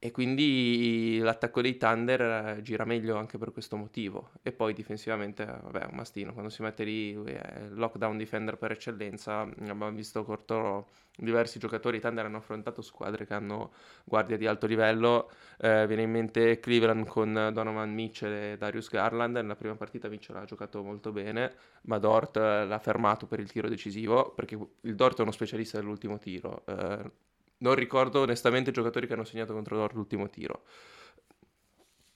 e 0.03 0.09
quindi 0.09 1.19
l'attacco 1.21 1.61
dei 1.61 1.77
Thunder 1.77 2.21
eh, 2.21 2.61
gira 2.63 2.85
meglio 2.85 3.17
anche 3.17 3.37
per 3.37 3.51
questo 3.51 3.75
motivo. 3.75 4.31
E 4.41 4.51
poi 4.51 4.73
difensivamente, 4.73 5.45
vabbè, 5.45 5.85
un 5.91 5.95
mastino. 5.95 6.33
Quando 6.33 6.49
si 6.49 6.63
mette 6.63 6.83
lì, 6.83 7.13
è 7.23 7.67
lockdown 7.69 8.17
defender 8.17 8.57
per 8.57 8.71
eccellenza. 8.71 9.41
Abbiamo 9.41 9.91
visto 9.91 10.23
corto 10.23 10.87
diversi 11.15 11.59
giocatori. 11.59 11.99
Thunder 11.99 12.25
hanno 12.25 12.37
affrontato 12.37 12.81
squadre 12.81 13.27
che 13.27 13.35
hanno 13.35 13.73
guardie 14.03 14.37
di 14.37 14.47
alto 14.47 14.65
livello. 14.65 15.29
Eh, 15.59 15.85
viene 15.85 16.01
in 16.01 16.09
mente 16.09 16.59
Cleveland 16.59 17.05
con 17.05 17.51
Donovan 17.53 17.93
Mitchell 17.93 18.31
e 18.31 18.57
Darius 18.57 18.89
Garland. 18.89 19.35
Nella 19.35 19.55
prima 19.55 19.75
partita 19.75 20.09
Mitchell 20.09 20.35
ha 20.37 20.45
giocato 20.45 20.81
molto 20.81 21.11
bene, 21.11 21.53
ma 21.83 21.99
Dort 21.99 22.37
eh, 22.37 22.65
l'ha 22.65 22.79
fermato 22.79 23.27
per 23.27 23.39
il 23.39 23.51
tiro 23.51 23.69
decisivo, 23.69 24.31
perché 24.31 24.57
il 24.81 24.95
Dort 24.95 25.19
è 25.19 25.21
uno 25.21 25.31
specialista 25.31 25.77
dell'ultimo 25.77 26.17
tiro. 26.17 26.63
Eh, 26.65 27.29
non 27.61 27.75
ricordo 27.75 28.21
onestamente 28.21 28.69
i 28.69 28.73
giocatori 28.73 29.07
che 29.07 29.13
hanno 29.13 29.23
segnato 29.23 29.53
contro 29.53 29.75
loro 29.75 29.95
l'ultimo 29.95 30.29
tiro. 30.29 30.63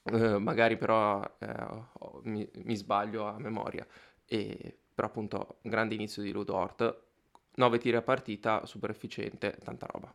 Uh, 0.03 0.37
magari 0.37 0.77
però 0.77 1.19
uh, 1.19 2.19
mi, 2.23 2.47
mi, 2.63 2.75
sbaglio 2.75 3.25
a 3.25 3.39
memoria. 3.39 3.85
E, 4.25 4.77
però 4.93 5.07
appunto, 5.07 5.57
grande 5.61 5.95
inizio 5.95 6.21
di 6.21 6.31
Ludort, 6.31 7.03
9 7.55 7.77
tiri 7.79 7.95
a 7.95 8.01
partita, 8.01 8.65
super 8.65 8.89
efficiente, 8.89 9.57
tanta 9.63 9.87
roba. 9.87 10.13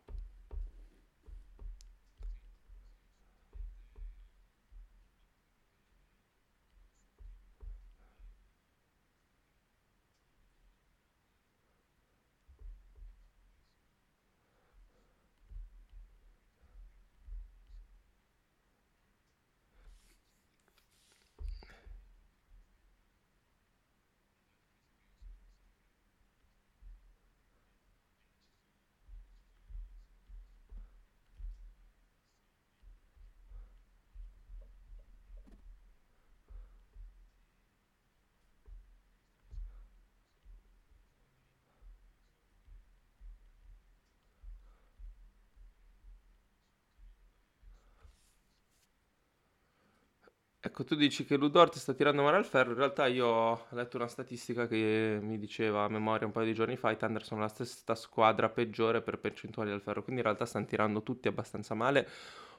Ecco, 50.81 50.95
tu 50.95 50.99
dici 50.99 51.27
che 51.27 51.37
Ludort 51.37 51.77
sta 51.77 51.93
tirando 51.93 52.23
male 52.23 52.38
al 52.38 52.47
ferro, 52.47 52.71
in 52.71 52.79
realtà 52.79 53.07
io 53.07 53.27
ho 53.27 53.66
letto 53.73 53.99
una 53.99 54.07
statistica 54.07 54.66
che 54.66 55.19
mi 55.21 55.38
diceva 55.38 55.85
a 55.85 55.90
memoria 55.90 56.25
un 56.25 56.33
paio 56.33 56.47
di 56.47 56.55
giorni 56.55 56.77
fa, 56.77 56.90
i 56.90 56.97
Thunder 56.97 57.23
sono 57.23 57.43
la 57.43 57.49
stessa 57.49 57.95
squadra 57.95 58.49
peggiore 58.49 59.03
per 59.03 59.19
percentuali 59.19 59.71
al 59.71 59.83
ferro, 59.83 60.03
quindi 60.03 60.23
in 60.23 60.27
realtà 60.27 60.47
stanno 60.47 60.64
tirando 60.64 61.03
tutti 61.03 61.29
abbastanza 61.29 61.75
male. 61.75 62.09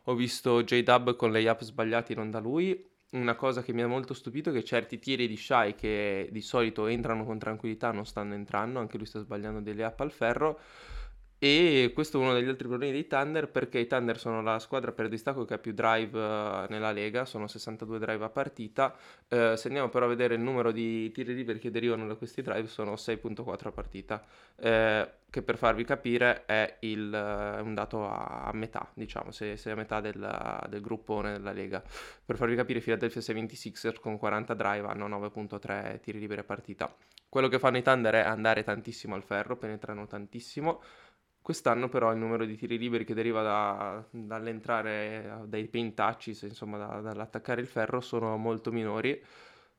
Ho 0.04 0.14
visto 0.14 0.62
J-Dub 0.62 1.16
con 1.16 1.32
lay 1.32 1.48
up 1.48 1.64
sbagliati 1.64 2.14
non 2.14 2.30
da 2.30 2.38
lui, 2.38 2.88
una 3.14 3.34
cosa 3.34 3.64
che 3.64 3.74
mi 3.74 3.82
ha 3.82 3.88
molto 3.88 4.14
stupito 4.14 4.52
è 4.52 4.54
che 4.54 4.64
certi 4.64 5.00
tiri 5.00 5.28
di 5.28 5.36
Shai 5.36 5.74
che 5.74 6.30
di 6.32 6.42
solito 6.42 6.86
entrano 6.86 7.26
con 7.26 7.40
tranquillità 7.40 7.92
non 7.92 8.06
stanno 8.06 8.36
entrando, 8.36 8.78
anche 8.78 8.98
lui 8.98 9.08
sta 9.08 9.20
sbagliando 9.20 9.62
dei 9.62 9.74
lay 9.74 9.86
up 9.86 10.00
al 10.00 10.12
ferro. 10.12 10.60
E 11.44 11.90
questo 11.96 12.20
è 12.20 12.22
uno 12.22 12.36
degli 12.36 12.48
altri 12.48 12.68
problemi 12.68 12.94
dei 12.94 13.08
Thunder 13.08 13.50
perché 13.50 13.80
i 13.80 13.88
Thunder 13.88 14.20
sono 14.20 14.44
la 14.44 14.60
squadra 14.60 14.92
per 14.92 15.08
distacco 15.08 15.44
che 15.44 15.56
ha 15.56 15.58
più 15.58 15.74
drive 15.74 16.16
uh, 16.16 16.66
nella 16.70 16.92
Lega, 16.92 17.26
sono 17.26 17.48
62 17.48 17.98
drive 17.98 18.24
a 18.24 18.30
partita. 18.30 18.96
Uh, 19.28 19.56
se 19.56 19.66
andiamo 19.66 19.90
però 19.90 20.06
a 20.06 20.10
vedere 20.10 20.36
il 20.36 20.40
numero 20.40 20.72
di 20.72 21.12
tiri 21.12 21.34
liberi 21.34 21.58
che 21.58 21.72
derivano 21.72 22.06
da 22.06 22.14
questi 22.14 22.44
drive 22.44 22.68
sono 22.68 22.94
6.4 22.94 23.68
a 23.68 23.72
partita, 23.72 24.24
uh, 24.58 25.10
che 25.32 25.42
per 25.42 25.58
farvi 25.58 25.84
capire 25.84 26.46
è 26.46 26.78
il, 26.82 27.12
un 27.64 27.74
dato 27.74 28.08
a, 28.08 28.44
a, 28.44 28.54
metà, 28.54 28.88
diciamo, 28.94 29.32
se, 29.32 29.58
se 29.58 29.72
è 29.72 29.74
a 29.74 29.76
metà 29.76 30.00
del, 30.00 30.68
del 30.70 30.82
gruppone 30.82 31.32
della 31.32 31.54
Lega. 31.54 31.82
Per 32.24 32.36
farvi 32.36 32.56
capire, 32.56 32.82
Philadelphia 32.82 33.20
76ers 33.20 34.00
con 34.00 34.20
40 34.20 34.54
drive 34.54 34.88
hanno 34.88 35.08
9.3 35.08 36.02
tiri 36.02 36.20
liberi 36.20 36.42
a 36.42 36.44
partita. 36.44 36.96
Quello 37.28 37.48
che 37.48 37.60
fanno 37.60 37.78
i 37.78 37.82
Thunder 37.82 38.14
è 38.14 38.20
andare 38.20 38.62
tantissimo 38.62 39.16
al 39.16 39.24
ferro, 39.24 39.56
penetrano 39.56 40.06
tantissimo 40.06 40.82
Quest'anno 41.42 41.90
però 41.90 42.12
il 42.12 42.20
numero 42.20 42.46
di 42.46 42.56
tiri 42.56 42.78
liberi 42.78 43.04
che 43.04 43.16
deriva 43.16 43.42
da, 43.42 44.06
dall'entrare 44.12 45.42
dai 45.46 45.68
paint 45.68 45.96
touches, 45.96 46.44
insomma 46.44 46.78
da, 46.78 47.02
dall'attaccare 47.02 47.62
il 47.62 47.68
ferro, 47.68 48.00
sono 48.00 48.38
molto 48.38 48.72
minori. 48.72 49.20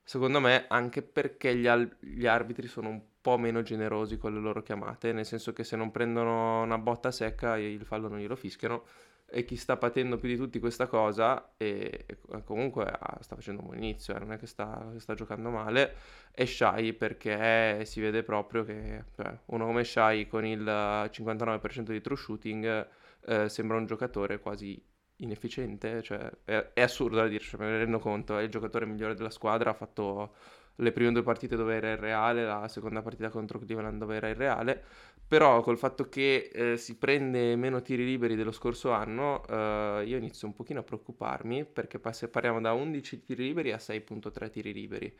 Secondo 0.03 0.40
me 0.40 0.66
anche 0.68 1.03
perché 1.03 1.55
gli, 1.57 1.68
al- 1.68 1.96
gli, 2.01 2.27
arbitri 2.27 2.66
sono 2.66 2.88
un 2.88 3.01
po' 3.20 3.38
meno 3.38 3.62
generosi 3.62 4.18
con 4.18 4.35
le 4.35 4.40
loro 4.40 4.62
chiamate, 4.62 5.12
nel 5.12 5.25
senso 5.25 5.53
che 5.53 5.62
se 5.62 5.77
non 5.77 5.92
prendono 5.92 6.62
una 6.62 6.79
botta 6.79 7.12
secca 7.12 7.57
il 7.57 7.85
fallo 7.85 8.09
non 8.09 8.18
glielo 8.18 8.35
fischiano 8.35 8.85
e 9.33 9.45
chi 9.45 9.57
sta 9.57 9.79
patendo 9.79 10.18
più 10.18 10.29
di 10.29 10.37
tutti 10.37 10.59
questa 10.59 10.87
cosa 10.87 11.55
e, 11.57 12.05
e 12.07 12.18
comunque 12.45 12.85
ah, 12.85 13.16
sta 13.21 13.35
facendo 13.35 13.62
un 13.62 13.68
buon 13.68 13.79
inizio, 13.79 14.14
eh, 14.14 14.18
non 14.18 14.33
è 14.33 14.38
che 14.38 14.47
sta, 14.47 14.92
sta, 14.99 15.14
giocando 15.14 15.49
male, 15.49 15.95
è 16.31 16.45
Shai 16.45 16.92
perché 16.92 17.85
si 17.87 18.01
vede 18.03 18.23
proprio 18.23 18.64
che 18.64 19.05
cioè, 19.16 19.38
uno 19.47 19.64
come 19.64 19.85
Shai 19.85 20.27
con 20.29 20.45
il 20.45 20.62
59% 20.62 21.81
di 21.90 22.01
true 22.03 22.16
shooting 22.16 22.88
eh, 23.25 23.49
sembra 23.49 23.79
un 23.79 23.87
giocatore 23.87 24.38
quasi 24.38 24.81
inefficiente, 25.16 26.03
cioè, 26.03 26.31
è, 26.45 26.71
è, 26.75 26.83
assurdo 26.83 27.16
da 27.16 27.27
dirci, 27.27 27.57
me 27.57 27.71
ne 27.71 27.79
rendo 27.79 27.99
conto, 27.99 28.37
è 28.37 28.42
il 28.42 28.51
giocatore 28.51 28.87
migliore 28.87 29.14
della 29.14 29.31
squadra, 29.31 29.71
ha 29.71 29.75
fatto 29.75 30.35
le 30.77 30.93
prime 30.93 31.13
due 31.13 31.23
partite 31.23 31.57
dove 31.57 31.75
era 31.75 31.93
irreale, 31.93 32.45
la 32.45 32.69
seconda 32.69 33.03
partita 33.03 33.29
contro 33.31 33.59
Cleveland 33.59 33.99
dove 33.99 34.17
era 34.17 34.29
irreale, 34.29 34.83
però 35.27 35.61
col 35.63 35.79
fatto 35.79 36.09
che 36.09 36.51
eh, 36.53 36.77
si 36.77 36.97
prende 36.99 37.57
meno 37.57 37.81
tiri 37.83 38.05
liberi 38.05 38.37
dello 38.37 38.53
scorso 38.53 38.91
anno, 38.93 39.47
eh, 39.49 40.05
io 40.07 40.17
inizio 40.17 40.47
un 40.47 40.55
pochino 40.55 40.81
a 40.81 40.83
preoccuparmi 40.83 41.65
perché 41.65 41.99
pass- 41.99 42.29
parliamo 42.29 42.61
da 42.61 42.73
11 42.73 43.23
tiri 43.25 43.45
liberi 43.45 43.73
a 43.73 43.79
6.3 43.79 44.51
tiri 44.51 44.73
liberi 44.73 45.15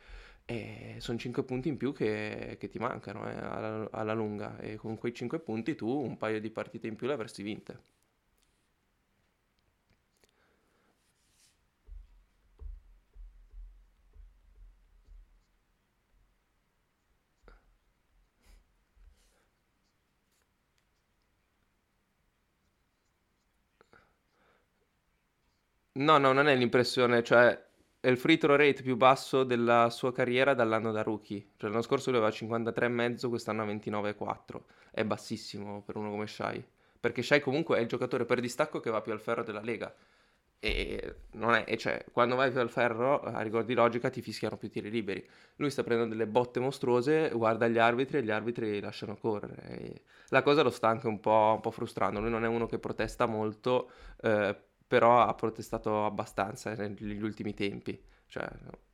e 0.45 0.95
sono 0.99 1.17
5 1.17 1.43
punti 1.43 1.69
in 1.69 1.77
più 1.77 1.93
che, 1.93 2.57
che 2.59 2.67
ti 2.69 2.77
mancano 2.79 3.27
eh, 3.29 3.33
alla, 3.35 3.87
alla 3.91 4.13
lunga 4.13 4.57
e 4.59 4.75
con 4.75 4.97
quei 4.97 5.13
5 5.13 5.39
punti 5.39 5.75
tu 5.75 5.87
un 5.89 6.17
paio 6.17 6.39
di 6.39 6.49
partite 6.49 6.87
in 6.87 6.95
più 6.95 7.07
le 7.07 7.13
avresti 7.13 7.43
vinte. 7.43 8.02
No, 25.95 26.17
no, 26.17 26.33
non 26.33 26.47
è 26.47 26.55
l'impressione, 26.55 27.23
cioè 27.23 27.59
è 27.99 28.07
il 28.07 28.17
free 28.17 28.37
throw 28.37 28.55
rate 28.55 28.81
più 28.81 28.95
basso 28.97 29.43
della 29.43 29.89
sua 29.91 30.11
carriera 30.11 30.53
dall'anno 30.53 30.91
da 30.91 31.03
rookie. 31.03 31.51
Cioè 31.55 31.69
l'anno 31.69 31.83
scorso 31.83 32.09
lui 32.09 32.19
aveva 32.19 32.33
53,5, 32.35 33.29
quest'anno 33.29 33.61
ha 33.61 33.65
29,4. 33.65 34.61
È 34.91 35.03
bassissimo 35.05 35.81
per 35.83 35.95
uno 35.97 36.09
come 36.09 36.27
Shai. 36.27 36.63
Perché 36.99 37.21
Shai 37.21 37.41
comunque 37.41 37.77
è 37.77 37.81
il 37.81 37.87
giocatore 37.87 38.25
per 38.25 38.39
distacco 38.39 38.79
che 38.79 38.89
va 38.89 39.01
più 39.01 39.11
al 39.11 39.21
ferro 39.21 39.43
della 39.43 39.61
Lega. 39.61 39.93
E 40.59 41.15
non 41.33 41.53
è, 41.53 41.65
e 41.67 41.77
cioè, 41.77 42.05
quando 42.11 42.35
vai 42.35 42.49
più 42.49 42.59
al 42.59 42.69
ferro, 42.69 43.21
a 43.21 43.41
rigor 43.41 43.65
di 43.65 43.73
logica, 43.73 44.09
ti 44.09 44.21
fischiano 44.21 44.57
più 44.57 44.69
tiri 44.69 44.89
liberi. 44.89 45.25
Lui 45.57 45.69
sta 45.69 45.83
prendendo 45.83 46.15
delle 46.15 46.25
botte 46.25 46.59
mostruose, 46.59 47.29
guarda 47.33 47.67
gli 47.67 47.77
arbitri 47.77 48.17
e 48.19 48.23
gli 48.23 48.31
arbitri 48.31 48.79
lasciano 48.79 49.15
correre. 49.15 49.61
E 49.67 50.01
la 50.29 50.41
cosa 50.41 50.63
lo 50.63 50.69
sta 50.69 50.87
anche 50.87 51.07
un 51.07 51.19
po', 51.19 51.51
un 51.55 51.59
po', 51.61 51.71
frustrando. 51.71 52.19
Lui 52.19 52.29
non 52.29 52.43
è 52.45 52.47
uno 52.47 52.65
che 52.65 52.79
protesta 52.79 53.25
molto, 53.25 53.91
eh, 54.21 54.55
però 54.93 55.21
ha 55.23 55.33
protestato 55.33 56.05
abbastanza 56.05 56.75
negli 56.75 57.23
ultimi 57.23 57.55
tempi. 57.55 57.99
Cioè, 58.27 58.47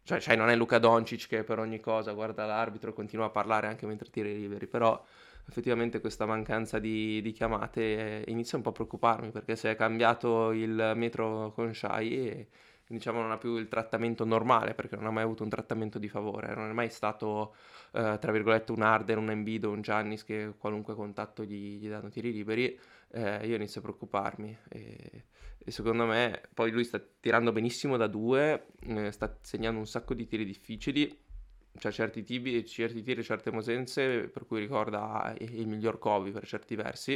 cioè, 0.04 0.22
cioè, 0.22 0.38
non 0.38 0.48
è 0.48 0.56
Luca 0.56 0.80
Doncic 0.80 1.28
che 1.28 1.44
per 1.44 1.60
ogni 1.60 1.82
cosa 1.82 2.14
guarda 2.14 2.46
l'arbitro 2.46 2.92
e 2.92 2.94
continua 2.94 3.26
a 3.26 3.30
parlare 3.30 3.68
anche 3.68 3.86
mentre 3.86 4.10
tira 4.10 4.30
i 4.30 4.38
liberi, 4.38 4.66
però 4.66 5.04
effettivamente 5.46 6.00
questa 6.00 6.26
mancanza 6.26 6.80
di, 6.80 7.22
di, 7.22 7.34
chiamate 7.34 8.24
inizia 8.28 8.56
un 8.58 8.64
po' 8.64 8.70
a 8.70 8.72
preoccuparmi 8.72 9.32
perché 9.32 9.58
se 9.58 9.72
è 9.72 9.76
cambiato 9.76 10.52
il 10.54 10.94
metro 10.96 11.52
con 11.54 11.74
Shai 11.74 12.48
diciamo 12.90 13.22
non 13.22 13.32
ha 13.32 13.38
più 13.38 13.56
il 13.58 13.68
trattamento 13.68 14.26
normale 14.26 14.74
perché 14.74 14.96
non 14.96 15.06
ha 15.06 15.12
mai 15.12 15.24
avuto 15.24 15.44
un 15.44 15.50
trattamento 15.50 16.00
di 16.00 16.10
favore, 16.10 16.56
non 16.56 16.72
è 16.72 16.74
mai 16.74 16.90
stato 16.90 17.54
eh, 17.92 18.18
tra 18.20 18.32
virgolette 18.32 18.72
un 18.72 18.82
Arden, 18.82 19.20
un 19.20 19.30
Embiid 19.30 19.66
o 19.66 19.72
un 19.72 19.82
Giannis 19.82 20.24
che 20.24 20.54
qualunque 20.58 20.96
contatto 20.96 21.44
gli, 21.44 21.78
gli 21.78 21.88
danno 21.88 22.10
tiri 22.10 22.32
liberi, 22.32 22.78
eh, 23.12 23.46
io 23.46 23.56
inizio 23.56 23.80
a 23.80 23.84
preoccuparmi. 23.84 24.58
E, 24.70 25.24
e, 25.60 25.72
secondo 25.72 26.06
me 26.06 26.42
poi 26.52 26.72
lui 26.72 26.84
sta 26.84 27.00
tirando 27.20 27.52
benissimo 27.52 27.96
da 27.96 28.08
due, 28.08 28.68
eh, 28.82 29.12
sta 29.12 29.38
segnando 29.40 29.80
un 29.80 29.88
sacco 29.88 30.16
di 30.16 30.26
tiri 30.26 30.44
difficili. 30.44 31.28
Cioè 31.78 31.92
certi, 31.92 32.24
tibi, 32.24 32.66
certi 32.66 33.04
tiri, 33.04 33.24
certe 33.24 33.52
mosenze, 33.52 34.28
per 34.30 34.48
cui 34.48 34.60
ricorda 34.60 35.34
il 35.38 35.68
miglior 35.68 36.00
Kobe 36.00 36.32
per 36.32 36.46
certi 36.46 36.76
versi, 36.76 37.14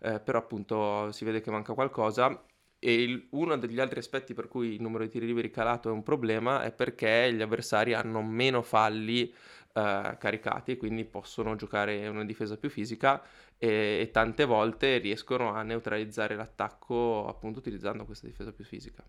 eh, 0.00 0.18
però 0.18 0.38
appunto 0.38 1.12
si 1.12 1.24
vede 1.26 1.42
che 1.42 1.50
manca 1.50 1.74
qualcosa 1.74 2.42
e 2.84 3.00
il, 3.00 3.28
uno 3.30 3.56
degli 3.56 3.78
altri 3.78 4.00
aspetti 4.00 4.34
per 4.34 4.48
cui 4.48 4.74
il 4.74 4.82
numero 4.82 5.04
di 5.04 5.10
tiri 5.10 5.24
liberi 5.24 5.52
calato 5.52 5.88
è 5.88 5.92
un 5.92 6.02
problema 6.02 6.64
è 6.64 6.72
perché 6.72 7.32
gli 7.32 7.40
avversari 7.40 7.94
hanno 7.94 8.22
meno 8.22 8.60
falli 8.60 9.32
eh, 9.72 10.16
caricati, 10.18 10.76
quindi 10.76 11.04
possono 11.04 11.54
giocare 11.54 12.08
una 12.08 12.24
difesa 12.24 12.56
più 12.56 12.70
fisica 12.70 13.22
e, 13.56 13.98
e 14.00 14.10
tante 14.10 14.44
volte 14.44 14.98
riescono 14.98 15.52
a 15.54 15.62
neutralizzare 15.62 16.34
l'attacco 16.34 17.28
appunto 17.28 17.60
utilizzando 17.60 18.04
questa 18.04 18.26
difesa 18.26 18.52
più 18.52 18.64
fisica. 18.64 19.04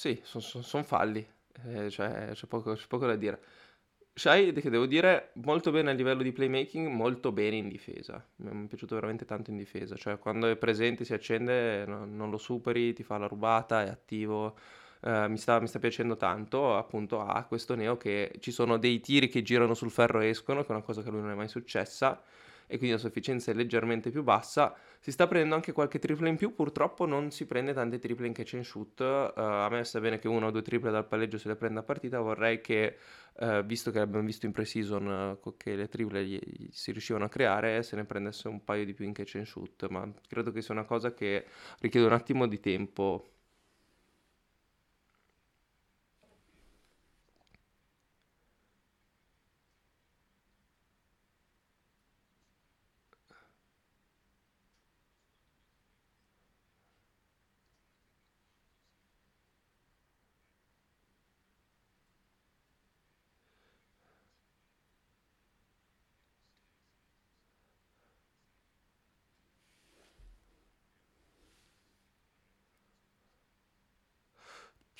Sì, 0.00 0.20
son 0.22 0.40
son 0.62 0.84
falli, 0.84 1.26
ehm, 1.64 1.88
cioè 1.88 2.30
c'è 2.32 2.46
poco 2.46 2.72
c'è 2.74 2.86
poco 2.86 3.04
da 3.06 3.16
dire. 3.16 3.40
Shai, 4.14 4.52
che 4.52 4.70
devo 4.70 4.86
dire, 4.86 5.32
molto 5.44 5.72
bene 5.72 5.90
a 5.90 5.92
livello 5.92 6.22
di 6.22 6.30
playmaking, 6.32 6.86
molto 6.88 7.32
bene 7.32 7.56
in 7.56 7.68
difesa. 7.68 8.24
Mi 8.36 8.64
è 8.64 8.68
piaciuto 8.68 8.94
veramente 8.94 9.24
tanto 9.24 9.50
in 9.50 9.56
difesa, 9.56 9.96
cioè 9.96 10.18
quando 10.18 10.46
è 10.48 10.56
presente, 10.56 11.04
si 11.04 11.14
accende, 11.14 11.84
no 11.86 12.04
non 12.04 12.30
lo 12.30 12.38
superi, 12.38 12.92
ti 12.92 13.02
fa 13.02 13.18
la 13.18 13.26
rubata, 13.26 13.82
è 13.84 13.88
attivo. 13.88 14.56
Ehm, 15.02 15.32
mi 15.32 15.36
sta 15.36 15.58
mi 15.60 15.66
sta 15.66 15.80
piacendo 15.80 16.16
tanto, 16.16 16.76
appunto 16.76 17.20
ha 17.20 17.42
questo 17.44 17.74
neo 17.74 17.96
che 17.96 18.36
ci 18.38 18.52
sono 18.52 18.78
dei 18.78 19.00
tiri 19.00 19.28
che 19.28 19.42
girano 19.42 19.74
sul 19.74 19.90
ferro 19.90 20.20
e 20.20 20.28
escono, 20.28 20.62
che 20.62 20.68
è 20.68 20.70
una 20.72 20.82
cosa 20.82 21.02
che 21.02 21.08
a 21.08 21.10
lui 21.10 21.22
non 21.22 21.32
è 21.32 21.34
mai 21.34 21.48
successa 21.48 22.22
e 22.68 22.76
quindi 22.76 22.90
la 22.90 22.98
sua 22.98 23.08
efficienza 23.08 23.50
è 23.50 23.54
leggermente 23.54 24.10
più 24.10 24.22
bassa. 24.22 24.76
Si 25.00 25.10
sta 25.10 25.26
prendendo 25.26 25.54
anche 25.54 25.72
qualche 25.72 25.98
triple 25.98 26.28
in 26.28 26.36
più, 26.36 26.54
purtroppo 26.54 27.06
non 27.06 27.30
si 27.30 27.46
prende 27.46 27.72
tante 27.72 27.98
triple 27.98 28.26
in 28.26 28.34
catch 28.34 28.54
and 28.54 28.64
shoot. 28.64 29.00
Uh, 29.00 29.32
a 29.34 29.68
me 29.70 29.82
sta 29.84 29.98
bene 30.00 30.18
che 30.18 30.28
una 30.28 30.46
o 30.46 30.50
due 30.50 30.62
triple 30.62 30.90
dal 30.90 31.06
palleggio 31.06 31.38
se 31.38 31.48
le 31.48 31.56
prenda 31.56 31.80
a 31.80 31.82
partita, 31.82 32.20
vorrei 32.20 32.60
che, 32.60 32.96
uh, 33.40 33.62
visto 33.62 33.90
che 33.90 34.00
abbiamo 34.00 34.26
visto 34.26 34.44
in 34.44 34.52
pre-season 34.52 35.38
uh, 35.42 35.56
che 35.56 35.74
le 35.74 35.88
triple 35.88 36.24
gli, 36.24 36.38
gli 36.38 36.68
si 36.70 36.92
riuscivano 36.92 37.24
a 37.24 37.28
creare, 37.28 37.82
se 37.82 37.96
ne 37.96 38.04
prendesse 38.04 38.48
un 38.48 38.62
paio 38.62 38.84
di 38.84 38.92
più 38.92 39.06
in 39.06 39.14
catch 39.14 39.36
and 39.36 39.46
shoot, 39.46 39.88
ma 39.88 40.06
credo 40.28 40.52
che 40.52 40.60
sia 40.60 40.74
una 40.74 40.84
cosa 40.84 41.14
che 41.14 41.46
richiede 41.80 42.06
un 42.06 42.12
attimo 42.12 42.46
di 42.46 42.60
tempo 42.60 43.37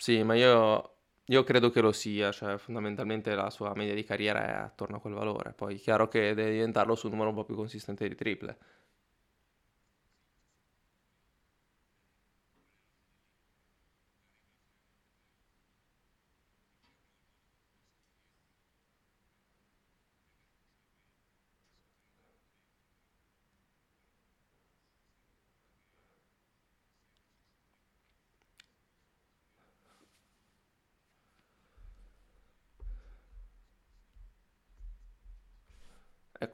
Sì, 0.01 0.23
ma 0.23 0.35
io, 0.35 0.99
io 1.25 1.43
credo 1.43 1.71
che 1.71 1.81
lo 1.81 1.91
sia, 1.93 2.31
cioè 2.31 2.57
fondamentalmente 2.57 3.35
la 3.35 3.51
sua 3.51 3.75
media 3.75 3.95
di 3.95 4.05
carriera 4.05 4.47
è 4.47 4.51
attorno 4.53 4.97
a 4.97 5.01
quel 5.01 5.13
valore, 5.15 5.53
poi 5.53 5.75
è 5.75 5.79
chiaro 5.79 6.07
che 6.09 6.35
deve 6.35 6.53
diventarlo 6.53 6.95
su 6.95 7.07
un 7.07 7.13
numero 7.13 7.31
un 7.31 7.35
po' 7.35 7.45
più 7.45 7.57
consistente 7.57 8.09
di 8.09 8.15
triple. 8.15 8.57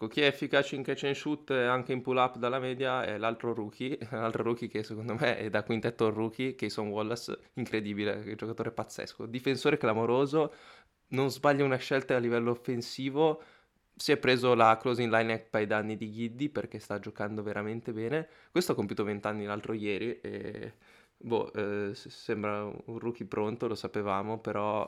Ecco, 0.05 0.09
chi 0.09 0.21
è 0.21 0.27
efficace 0.27 0.77
in 0.77 0.83
catch 0.83 1.05
and 1.05 1.15
shoot 1.15 1.51
e 1.51 1.65
anche 1.65 1.93
in 1.93 2.03
pull 2.03 2.17
up 2.17 2.37
dalla 2.37 2.59
media 2.59 3.05
è 3.05 3.17
l'altro 3.17 3.55
rookie, 3.55 3.99
l'altro 4.11 4.43
rookie 4.43 4.69
che 4.69 4.83
secondo 4.83 5.15
me 5.15 5.39
è 5.39 5.49
da 5.51 5.63
quintetto 5.63 6.11
rookie, 6.11 6.55
Cason 6.55 6.89
Wallace, 6.89 7.39
incredibile, 7.55 8.35
giocatore 8.37 8.71
pazzesco, 8.71 9.27
difensore 9.27 9.79
clamoroso, 9.79 10.53
non 11.09 11.31
sbaglia 11.31 11.65
una 11.65 11.77
scelta 11.77 12.17
a 12.17 12.19
livello 12.19 12.51
offensivo, 12.51 13.43
si 13.97 14.13
è 14.13 14.17
preso 14.19 14.55
la 14.55 14.77
closing 14.77 15.11
line 15.13 15.47
ai 15.51 15.67
danni 15.67 15.97
di 15.97 16.11
Giddy 16.11 16.49
perché 16.49 16.79
sta 16.79 16.99
giocando 16.99 17.43
veramente 17.43 17.93
bene, 17.93 18.29
questo 18.51 18.73
ha 18.73 18.75
compiuto 18.75 19.05
20 19.05 19.27
anni 19.27 19.45
l'altro 19.47 19.73
ieri 19.73 20.21
e 20.21 20.75
boh, 21.17 21.53
eh, 21.53 21.95
sembra 21.95 22.65
un 22.65 22.99
rookie 22.99 23.27
pronto, 23.27 23.67
lo 23.69 23.75
sapevamo, 23.75 24.39
però 24.39 24.85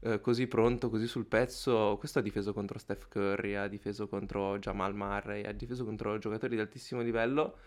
eh, 0.00 0.20
così 0.20 0.46
pronto, 0.46 0.90
così 0.90 1.06
sul 1.06 1.26
pezzo. 1.26 1.96
Questo 1.98 2.18
ha 2.20 2.22
difeso 2.22 2.52
contro 2.52 2.78
Steph 2.78 3.08
Curry, 3.08 3.54
ha 3.54 3.66
difeso 3.68 4.08
contro 4.08 4.58
Jamal 4.58 4.94
Murray, 4.94 5.44
ha 5.44 5.52
difeso 5.52 5.84
contro 5.84 6.18
giocatori 6.18 6.54
di 6.54 6.60
altissimo 6.60 7.02
livello 7.02 7.58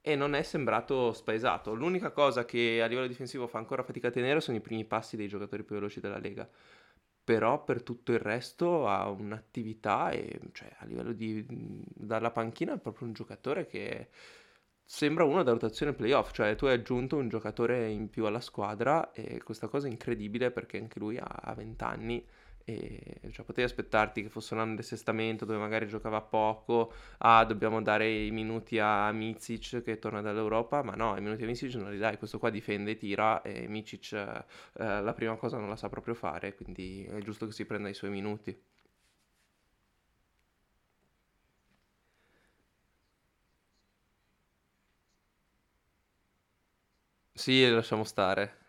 e 0.00 0.16
non 0.16 0.34
è 0.34 0.42
sembrato 0.42 1.12
spaesato. 1.12 1.74
L'unica 1.74 2.10
cosa 2.10 2.44
che 2.44 2.82
a 2.82 2.86
livello 2.86 3.06
difensivo 3.06 3.46
fa 3.46 3.58
ancora 3.58 3.82
fatica 3.82 4.08
a 4.08 4.10
tenere 4.10 4.40
sono 4.40 4.56
i 4.56 4.60
primi 4.60 4.84
passi 4.84 5.16
dei 5.16 5.28
giocatori 5.28 5.64
più 5.64 5.74
veloci 5.76 6.00
della 6.00 6.18
Lega. 6.18 6.48
Però 7.24 7.64
per 7.64 7.82
tutto 7.82 8.12
il 8.12 8.18
resto 8.18 8.86
ha 8.86 9.08
un'attività 9.08 10.10
e 10.10 10.38
cioè, 10.52 10.70
a 10.78 10.84
livello 10.84 11.12
di 11.12 11.42
dalla 11.48 12.30
panchina 12.30 12.74
è 12.74 12.78
proprio 12.78 13.06
un 13.06 13.14
giocatore 13.14 13.66
che 13.66 14.08
sembra 14.84 15.24
uno 15.24 15.42
da 15.42 15.52
rotazione 15.52 15.92
playoff, 15.92 16.32
cioè 16.32 16.54
tu 16.56 16.66
hai 16.66 16.74
aggiunto 16.74 17.16
un 17.16 17.28
giocatore 17.28 17.90
in 17.90 18.08
più 18.10 18.26
alla 18.26 18.40
squadra 18.40 19.12
e 19.12 19.42
questa 19.42 19.68
cosa 19.68 19.86
è 19.86 19.90
incredibile 19.90 20.50
perché 20.50 20.78
anche 20.78 20.98
lui 20.98 21.18
ha 21.18 21.52
20 21.56 21.84
anni 21.84 22.24
e 22.66 23.20
cioè, 23.30 23.44
potevi 23.44 23.66
aspettarti 23.66 24.22
che 24.22 24.28
fosse 24.30 24.54
un 24.54 24.60
anno 24.60 24.74
di 24.74 24.80
assestamento 24.80 25.44
dove 25.44 25.58
magari 25.58 25.86
giocava 25.86 26.22
poco, 26.22 26.92
ah 27.18 27.44
dobbiamo 27.44 27.82
dare 27.82 28.10
i 28.10 28.30
minuti 28.30 28.78
a 28.78 29.12
Micic 29.12 29.82
che 29.82 29.98
torna 29.98 30.22
dall'Europa, 30.22 30.82
ma 30.82 30.94
no, 30.94 31.16
i 31.16 31.20
minuti 31.20 31.42
a 31.44 31.46
Micic 31.46 31.74
non 31.74 31.90
li 31.90 31.98
dai, 31.98 32.16
questo 32.16 32.38
qua 32.38 32.50
difende, 32.50 32.96
tira 32.96 33.42
e 33.42 33.68
Micic 33.68 34.12
eh, 34.12 34.44
la 35.02 35.12
prima 35.14 35.36
cosa 35.36 35.58
non 35.58 35.68
la 35.68 35.76
sa 35.76 35.88
proprio 35.90 36.14
fare, 36.14 36.54
quindi 36.54 37.04
è 37.04 37.18
giusto 37.20 37.46
che 37.46 37.52
si 37.52 37.66
prenda 37.66 37.88
i 37.88 37.94
suoi 37.94 38.10
minuti. 38.10 38.73
Sì, 47.44 47.68
lasciamo 47.68 48.04
stare. 48.04 48.63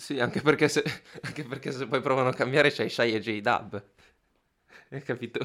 Sì, 0.00 0.18
anche 0.18 0.40
perché 0.40 0.68
se, 0.68 0.82
anche 1.22 1.44
perché 1.44 1.72
se 1.72 1.86
poi 1.86 2.00
provano 2.00 2.30
a 2.30 2.34
cambiare 2.34 2.70
c'hai 2.72 2.88
Shai 2.88 3.14
e 3.14 3.20
J-Dub. 3.20 3.84
Hai 4.90 5.02
capito? 5.02 5.40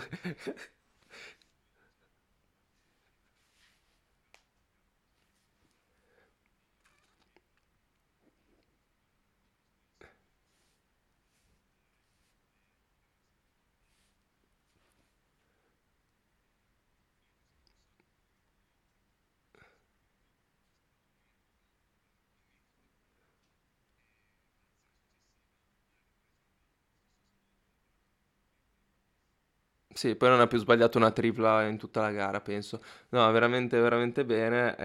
Sì, 29.98 30.16
poi 30.18 30.28
non 30.30 30.42
ha 30.42 30.48
più 30.48 30.58
sbagliato 30.58 30.98
una 30.98 31.12
tripla 31.12 31.64
in 31.68 31.78
tutta 31.78 32.02
la 32.02 32.12
gara, 32.12 32.42
penso. 32.42 32.82
No, 33.10 33.32
veramente, 33.32 33.80
veramente 33.80 34.26
bene. 34.26 34.76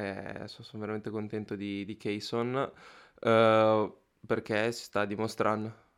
eh, 0.45 0.49
so- 0.49 0.63
sono 0.63 0.81
veramente 0.83 1.11
contento 1.11 1.57
di, 1.57 1.85
di 1.85 1.97
Kayson, 1.97 2.71
eh, 3.21 3.93
perché 4.25 4.71
si 4.73 4.85
sta 4.85 5.05
dimostrando. 5.07 5.89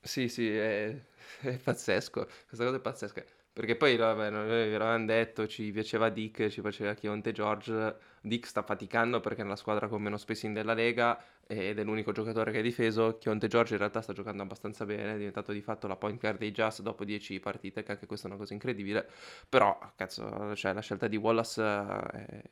Sì, 0.00 0.28
sì, 0.28 0.48
è, 0.56 1.00
è 1.42 1.58
pazzesco, 1.58 2.24
questa 2.48 2.64
cosa 2.64 2.76
è 2.76 2.80
pazzesca. 2.80 3.24
Perché 3.54 3.76
poi, 3.76 3.96
vabbè, 3.96 4.30
noi 4.30 4.46
vi 4.46 4.74
avevamo 4.74 5.04
detto, 5.04 5.46
ci 5.46 5.70
piaceva 5.72 6.08
Dick, 6.08 6.48
ci 6.48 6.62
piaceva 6.62 6.94
Chionte 6.94 7.32
George. 7.32 7.96
Dick 8.22 8.46
sta 8.46 8.62
faticando 8.62 9.20
perché 9.20 9.40
è 9.40 9.44
nella 9.44 9.56
squadra 9.56 9.88
con 9.88 10.00
meno 10.00 10.16
spacing 10.16 10.54
della 10.54 10.72
Lega 10.72 11.22
ed 11.46 11.78
è 11.78 11.84
l'unico 11.84 12.12
giocatore 12.12 12.50
che 12.50 12.58
ha 12.60 12.62
difeso. 12.62 13.18
Chionte 13.18 13.48
George 13.48 13.74
in 13.74 13.78
realtà 13.80 14.00
sta 14.00 14.14
giocando 14.14 14.42
abbastanza 14.42 14.86
bene, 14.86 15.14
è 15.14 15.16
diventato 15.18 15.52
di 15.52 15.60
fatto 15.60 15.86
la 15.86 15.96
point 15.96 16.18
guard 16.18 16.38
dei 16.38 16.50
Jazz 16.50 16.80
dopo 16.80 17.04
10 17.04 17.40
partite, 17.40 17.82
che 17.82 17.92
anche 17.92 18.06
questa 18.06 18.26
è 18.26 18.30
una 18.30 18.38
cosa 18.38 18.54
incredibile. 18.54 19.06
Però, 19.48 19.78
cazzo, 19.96 20.54
cioè, 20.56 20.72
la 20.72 20.80
scelta 20.80 21.06
di 21.06 21.16
Wallace 21.16 21.62
eh, 21.62 22.50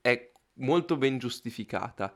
è, 0.00 0.10
è 0.10 0.32
molto 0.54 0.96
ben 0.96 1.18
giustificata. 1.18 2.14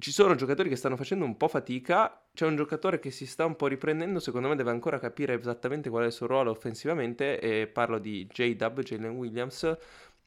Ci 0.00 0.12
sono 0.12 0.34
giocatori 0.34 0.70
che 0.70 0.76
stanno 0.76 0.96
facendo 0.96 1.26
un 1.26 1.36
po' 1.36 1.46
fatica, 1.46 2.24
c'è 2.32 2.46
un 2.46 2.56
giocatore 2.56 2.98
che 2.98 3.10
si 3.10 3.26
sta 3.26 3.44
un 3.44 3.54
po' 3.54 3.66
riprendendo, 3.66 4.18
secondo 4.18 4.48
me 4.48 4.56
deve 4.56 4.70
ancora 4.70 4.98
capire 4.98 5.38
esattamente 5.38 5.90
qual 5.90 6.04
è 6.04 6.06
il 6.06 6.12
suo 6.12 6.26
ruolo 6.26 6.50
offensivamente 6.50 7.38
e 7.38 7.66
parlo 7.66 7.98
di 7.98 8.26
J-Dub, 8.26 8.80
Jalen 8.80 9.10
Williams. 9.10 9.76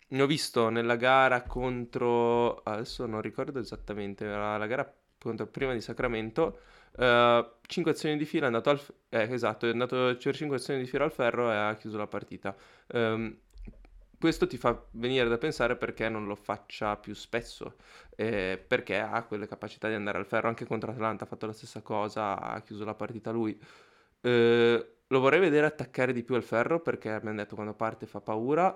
Ne 0.10 0.22
ho 0.22 0.28
visto 0.28 0.70
nella 0.70 0.96
gara 0.96 1.42
contro, 1.42 2.62
adesso 2.62 3.08
non 3.08 3.22
ricordo 3.22 3.58
esattamente, 3.60 4.26
era 4.26 4.58
la 4.58 4.68
gara 4.68 4.94
contro 5.18 5.48
prima 5.48 5.74
di 5.74 5.82
Sacramento, 5.82 6.60
uh, 6.98 7.44
5 7.66 7.92
azioni 7.92 8.16
di 8.18 8.26
fila, 8.26 8.44
è 8.44 8.48
andato 8.48 8.70
al, 8.70 8.80
eh, 9.10 9.34
esatto, 9.34 9.66
è 9.66 9.72
andato 9.72 10.16
per 10.22 10.36
5 10.36 10.56
azioni 10.56 10.82
di 10.82 10.88
fila 10.88 11.06
al 11.06 11.12
ferro 11.12 11.52
e 11.52 11.56
ha 11.56 11.74
chiuso 11.78 11.98
la 11.98 12.06
partita. 12.06 12.56
Um, 12.94 13.36
questo 14.24 14.48
ti 14.48 14.56
fa 14.56 14.82
venire 14.92 15.28
da 15.28 15.38
pensare 15.38 15.76
perché 15.76 16.08
non 16.08 16.28
lo 16.28 16.36
faccia 16.36 16.96
più 16.96 17.14
spesso, 17.14 17.76
eh, 18.16 18.58
perché 18.66 18.98
ha 18.98 19.22
quelle 19.24 19.50
capacità 19.50 19.90
di 19.90 19.96
andare 19.96 20.18
al 20.18 20.26
ferro, 20.26 20.48
anche 20.48 20.66
contro 20.66 20.92
Atlanta 20.92 21.26
ha 21.26 21.28
fatto 21.28 21.46
la 21.46 21.52
stessa 21.52 21.82
cosa, 21.82 22.40
ha 22.40 22.62
chiuso 22.62 22.86
la 22.86 22.94
partita 22.94 23.32
lui. 23.32 23.60
Eh, 24.22 24.96
lo 25.06 25.20
vorrei 25.20 25.42
vedere 25.42 25.66
attaccare 25.66 26.14
di 26.14 26.24
più 26.24 26.36
al 26.36 26.44
ferro 26.44 26.80
perché 26.80 27.10
hanno 27.10 27.34
detto 27.34 27.56
quando 27.56 27.74
parte 27.74 28.06
fa 28.06 28.22
paura. 28.22 28.74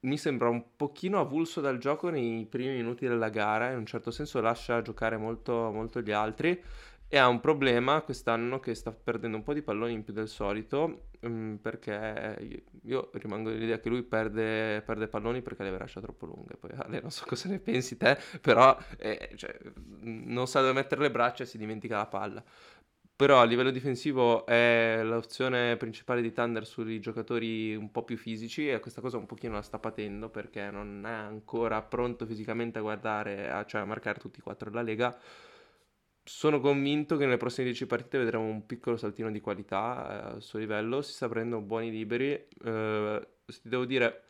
Mi 0.00 0.16
sembra 0.16 0.48
un 0.48 0.64
pochino 0.76 1.20
avulso 1.20 1.60
dal 1.60 1.76
gioco 1.76 2.08
nei 2.08 2.46
primi 2.46 2.76
minuti 2.76 3.06
della 3.06 3.28
gara, 3.28 3.72
in 3.72 3.76
un 3.76 3.86
certo 3.86 4.10
senso 4.10 4.40
lascia 4.40 4.80
giocare 4.80 5.18
molto, 5.18 5.70
molto 5.72 6.00
gli 6.00 6.12
altri 6.12 6.58
e 7.08 7.18
ha 7.18 7.28
un 7.28 7.38
problema 7.40 8.00
quest'anno 8.02 8.58
che 8.58 8.74
sta 8.74 8.90
perdendo 8.90 9.36
un 9.36 9.44
po' 9.44 9.52
di 9.52 9.62
palloni 9.62 9.92
in 9.92 10.02
più 10.02 10.12
del 10.12 10.28
solito, 10.28 11.10
um, 11.20 11.58
perché 11.62 12.36
io, 12.82 13.10
rimango 13.14 13.50
dell'idea 13.50 13.78
che 13.78 13.88
lui 13.88 14.02
perde, 14.02 14.82
perde, 14.84 15.06
palloni 15.06 15.40
perché 15.40 15.62
le 15.62 15.70
lascia 15.70 16.00
troppo 16.00 16.26
lunghe. 16.26 16.56
Poi 16.56 16.70
Ale, 16.74 17.00
non 17.00 17.10
so 17.10 17.24
cosa 17.28 17.48
ne 17.48 17.60
pensi 17.60 17.96
te, 17.96 18.18
però 18.40 18.76
eh, 18.98 19.30
cioè, 19.36 19.56
non 20.02 20.48
sa 20.48 20.60
dove 20.60 20.72
mettere 20.72 21.02
le 21.02 21.10
braccia 21.12 21.44
e 21.44 21.46
si 21.46 21.58
dimentica 21.58 21.96
la 21.96 22.06
palla. 22.06 22.44
Però 23.16 23.40
a 23.40 23.44
livello 23.44 23.70
difensivo 23.70 24.44
è 24.44 25.00
l'opzione 25.02 25.76
principale 25.78 26.20
di 26.20 26.32
Thunder 26.32 26.66
sui 26.66 27.00
giocatori 27.00 27.74
un 27.74 27.90
po' 27.90 28.04
più 28.04 28.18
fisici 28.18 28.68
e 28.68 28.78
questa 28.78 29.00
cosa 29.00 29.16
un 29.16 29.24
pochino 29.24 29.54
la 29.54 29.62
sta 29.62 29.78
patendo 29.78 30.28
perché 30.28 30.70
non 30.70 31.02
è 31.06 31.10
ancora 31.10 31.80
pronto 31.80 32.26
fisicamente 32.26 32.78
a 32.78 32.82
guardare, 32.82 33.50
a, 33.50 33.64
cioè 33.64 33.80
a 33.80 33.86
marcare 33.86 34.18
tutti 34.20 34.40
e 34.40 34.42
quattro 34.42 34.68
della 34.68 34.82
Lega 34.82 35.18
sono 36.26 36.60
convinto 36.60 37.16
che 37.16 37.24
nelle 37.24 37.36
prossime 37.36 37.66
10 37.66 37.86
partite 37.86 38.18
vedremo 38.18 38.44
un 38.44 38.66
piccolo 38.66 38.96
saltino 38.96 39.30
di 39.30 39.40
qualità 39.40 40.30
eh, 40.32 40.34
al 40.34 40.42
suo 40.42 40.58
livello, 40.58 41.00
si 41.00 41.12
sta 41.12 41.28
prendendo 41.28 41.64
buoni 41.64 41.90
liberi. 41.90 42.32
Eh, 42.64 43.28
devo 43.62 43.84
dire, 43.84 44.22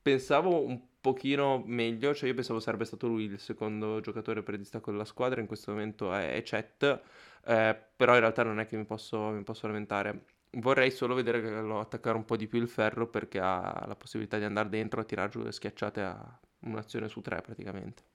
pensavo 0.00 0.64
un 0.64 0.80
pochino 1.00 1.62
meglio, 1.66 2.14
cioè 2.14 2.28
io 2.28 2.34
pensavo 2.34 2.58
sarebbe 2.58 2.84
stato 2.86 3.06
lui 3.06 3.24
il 3.24 3.38
secondo 3.38 4.00
giocatore 4.00 4.42
per 4.42 4.56
distacco 4.56 4.90
della 4.90 5.04
squadra, 5.04 5.40
in 5.40 5.46
questo 5.46 5.72
momento 5.72 6.12
è, 6.14 6.34
è 6.34 6.42
Chet, 6.42 7.02
eh, 7.44 7.76
però 7.96 8.14
in 8.14 8.20
realtà 8.20 8.42
non 8.44 8.58
è 8.58 8.66
che 8.66 8.76
mi 8.76 8.84
posso, 8.84 9.28
mi 9.30 9.42
posso 9.42 9.66
lamentare. 9.66 10.24
Vorrei 10.52 10.90
solo 10.90 11.14
vedere 11.14 11.42
che 11.42 11.50
lo 11.50 11.80
attaccare 11.80 12.16
un 12.16 12.24
po' 12.24 12.36
di 12.36 12.46
più 12.46 12.60
il 12.60 12.68
ferro 12.68 13.08
perché 13.08 13.38
ha 13.40 13.84
la 13.86 13.96
possibilità 13.96 14.38
di 14.38 14.44
andare 14.44 14.68
dentro 14.70 15.00
a 15.00 15.04
tirare 15.04 15.28
giù 15.30 15.42
le 15.42 15.52
schiacciate 15.52 16.00
a 16.02 16.40
un'azione 16.60 17.08
su 17.08 17.20
tre 17.20 17.40
praticamente. 17.42 18.11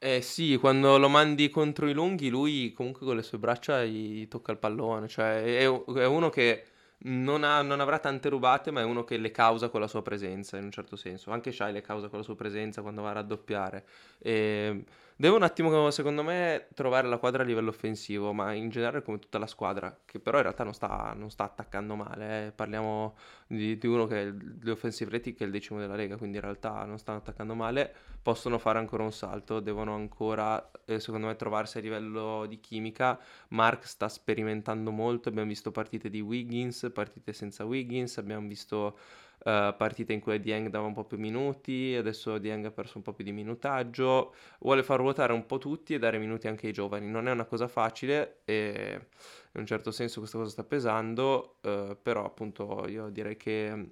Eh 0.00 0.22
sì, 0.22 0.56
quando 0.58 0.96
lo 0.96 1.08
mandi 1.08 1.48
contro 1.50 1.88
i 1.88 1.92
lunghi, 1.92 2.28
lui 2.28 2.72
comunque 2.72 3.04
con 3.04 3.16
le 3.16 3.22
sue 3.24 3.38
braccia 3.38 3.82
gli 3.84 4.28
tocca 4.28 4.52
il 4.52 4.58
pallone, 4.58 5.08
cioè 5.08 5.42
è, 5.42 5.64
è 5.64 6.06
uno 6.06 6.28
che 6.30 6.66
non, 6.98 7.42
ha- 7.42 7.62
non 7.62 7.80
avrà 7.80 7.98
tante 7.98 8.28
rubate, 8.28 8.70
ma 8.70 8.80
è 8.80 8.84
uno 8.84 9.02
che 9.02 9.16
le 9.16 9.32
causa 9.32 9.68
con 9.70 9.80
la 9.80 9.88
sua 9.88 10.02
presenza, 10.02 10.56
in 10.56 10.64
un 10.64 10.70
certo 10.70 10.94
senso. 10.94 11.32
Anche 11.32 11.50
Shai 11.50 11.72
le 11.72 11.80
causa 11.80 12.06
con 12.08 12.18
la 12.18 12.24
sua 12.24 12.36
presenza 12.36 12.80
quando 12.80 13.02
va 13.02 13.10
a 13.10 13.12
raddoppiare. 13.14 13.84
E 14.20 14.84
Deve 15.20 15.34
un 15.34 15.42
attimo, 15.42 15.90
secondo 15.90 16.22
me, 16.22 16.68
trovare 16.74 17.08
la 17.08 17.18
quadra 17.18 17.42
a 17.42 17.44
livello 17.44 17.70
offensivo, 17.70 18.32
ma 18.32 18.52
in 18.52 18.68
generale 18.68 19.02
come 19.02 19.18
tutta 19.18 19.38
la 19.38 19.48
squadra, 19.48 19.98
che 20.04 20.20
però 20.20 20.36
in 20.36 20.44
realtà 20.44 20.62
non 20.62 20.72
sta, 20.74 21.12
non 21.16 21.28
sta 21.28 21.42
attaccando 21.42 21.96
male. 21.96 22.46
eh. 22.46 22.52
Parliamo 22.52 23.16
di, 23.48 23.76
di 23.78 23.86
uno 23.88 24.06
che 24.06 24.16
è 24.22 24.24
il- 24.26 24.36
di 24.58 24.70
offensive 24.70 25.10
rating 25.10 25.34
che 25.36 25.42
è 25.42 25.46
il 25.46 25.52
decimo 25.52 25.80
della 25.80 25.96
Lega, 25.96 26.16
quindi 26.16 26.36
in 26.36 26.42
realtà 26.44 26.84
non 26.84 26.98
stanno 26.98 27.18
attaccando 27.18 27.54
male. 27.56 27.92
Possono 28.22 28.58
fare 28.58 28.78
ancora 28.78 29.02
un 29.02 29.10
salto, 29.12 29.58
devono 29.58 29.92
ancora, 29.96 30.70
eh, 30.84 31.00
secondo 31.00 31.26
me, 31.26 31.34
trovarsi 31.34 31.78
a 31.78 31.80
livello 31.80 32.46
di 32.46 32.60
chimica. 32.60 33.18
Mark 33.48 33.86
sta 33.88 34.08
sperimentando 34.08 34.92
molto, 34.92 35.28
abbiamo 35.30 35.48
visto 35.48 35.72
partite 35.72 36.10
di 36.10 36.20
Wiggins, 36.20 36.90
partite 36.94 37.32
senza 37.32 37.64
Wiggins, 37.64 38.18
abbiamo 38.18 38.46
visto 38.46 38.96
eh, 39.44 39.74
partite 39.76 40.12
in 40.12 40.20
cui 40.20 40.38
Dieng 40.40 40.68
dava 40.68 40.86
un 40.86 40.94
po' 40.94 41.04
più 41.04 41.18
minuti, 41.18 41.94
adesso 41.96 42.38
Dieng 42.38 42.66
ha 42.66 42.70
perso 42.70 42.98
un 42.98 43.02
po' 43.02 43.12
più 43.12 43.24
di 43.24 43.32
minutaggio 43.32 44.34
vuole 44.60 44.82
far 44.82 44.98
ruotare 44.98 45.32
un 45.32 45.46
po' 45.46 45.58
tutti 45.58 45.94
e 45.94 45.98
dare 45.98 46.18
minuti 46.18 46.48
anche 46.48 46.66
ai 46.66 46.72
giovani. 46.72 47.08
Non 47.08 47.28
è 47.28 47.32
una 47.32 47.44
cosa 47.44 47.68
facile 47.68 48.40
e 48.44 49.08
in 49.52 49.60
un 49.60 49.66
certo 49.66 49.90
senso 49.90 50.18
questa 50.20 50.38
cosa 50.38 50.50
sta 50.50 50.64
pesando, 50.64 51.56
eh, 51.62 51.96
però 52.00 52.24
appunto 52.24 52.86
io 52.88 53.08
direi 53.10 53.36
che 53.36 53.90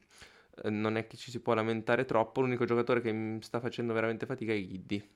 eh, 0.62 0.70
non 0.70 0.96
è 0.96 1.06
che 1.06 1.16
ci 1.16 1.30
si 1.30 1.40
può 1.40 1.54
lamentare 1.54 2.04
troppo. 2.04 2.40
L'unico 2.40 2.64
giocatore 2.64 3.00
che 3.00 3.12
mi 3.12 3.42
sta 3.42 3.60
facendo 3.60 3.92
veramente 3.92 4.26
fatica 4.26 4.52
è 4.52 4.56
Giddy. 4.56 5.08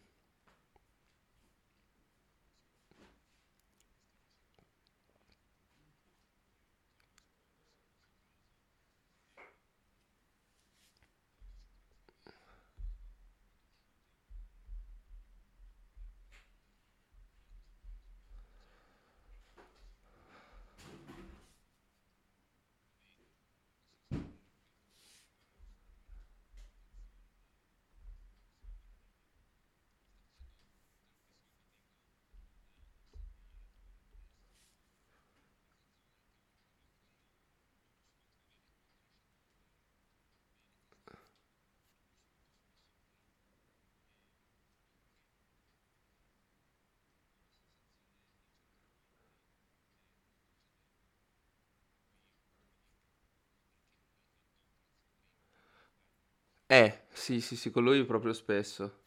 Eh, 56.71 57.03
sì, 57.13 57.41
sì, 57.43 57.55
sì, 57.57 57.71
con 57.71 57.83
lui 57.85 58.03
proprio 58.07 58.33
spesso. 58.33 59.01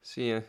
Sì, 0.00 0.30
eh. 0.30 0.44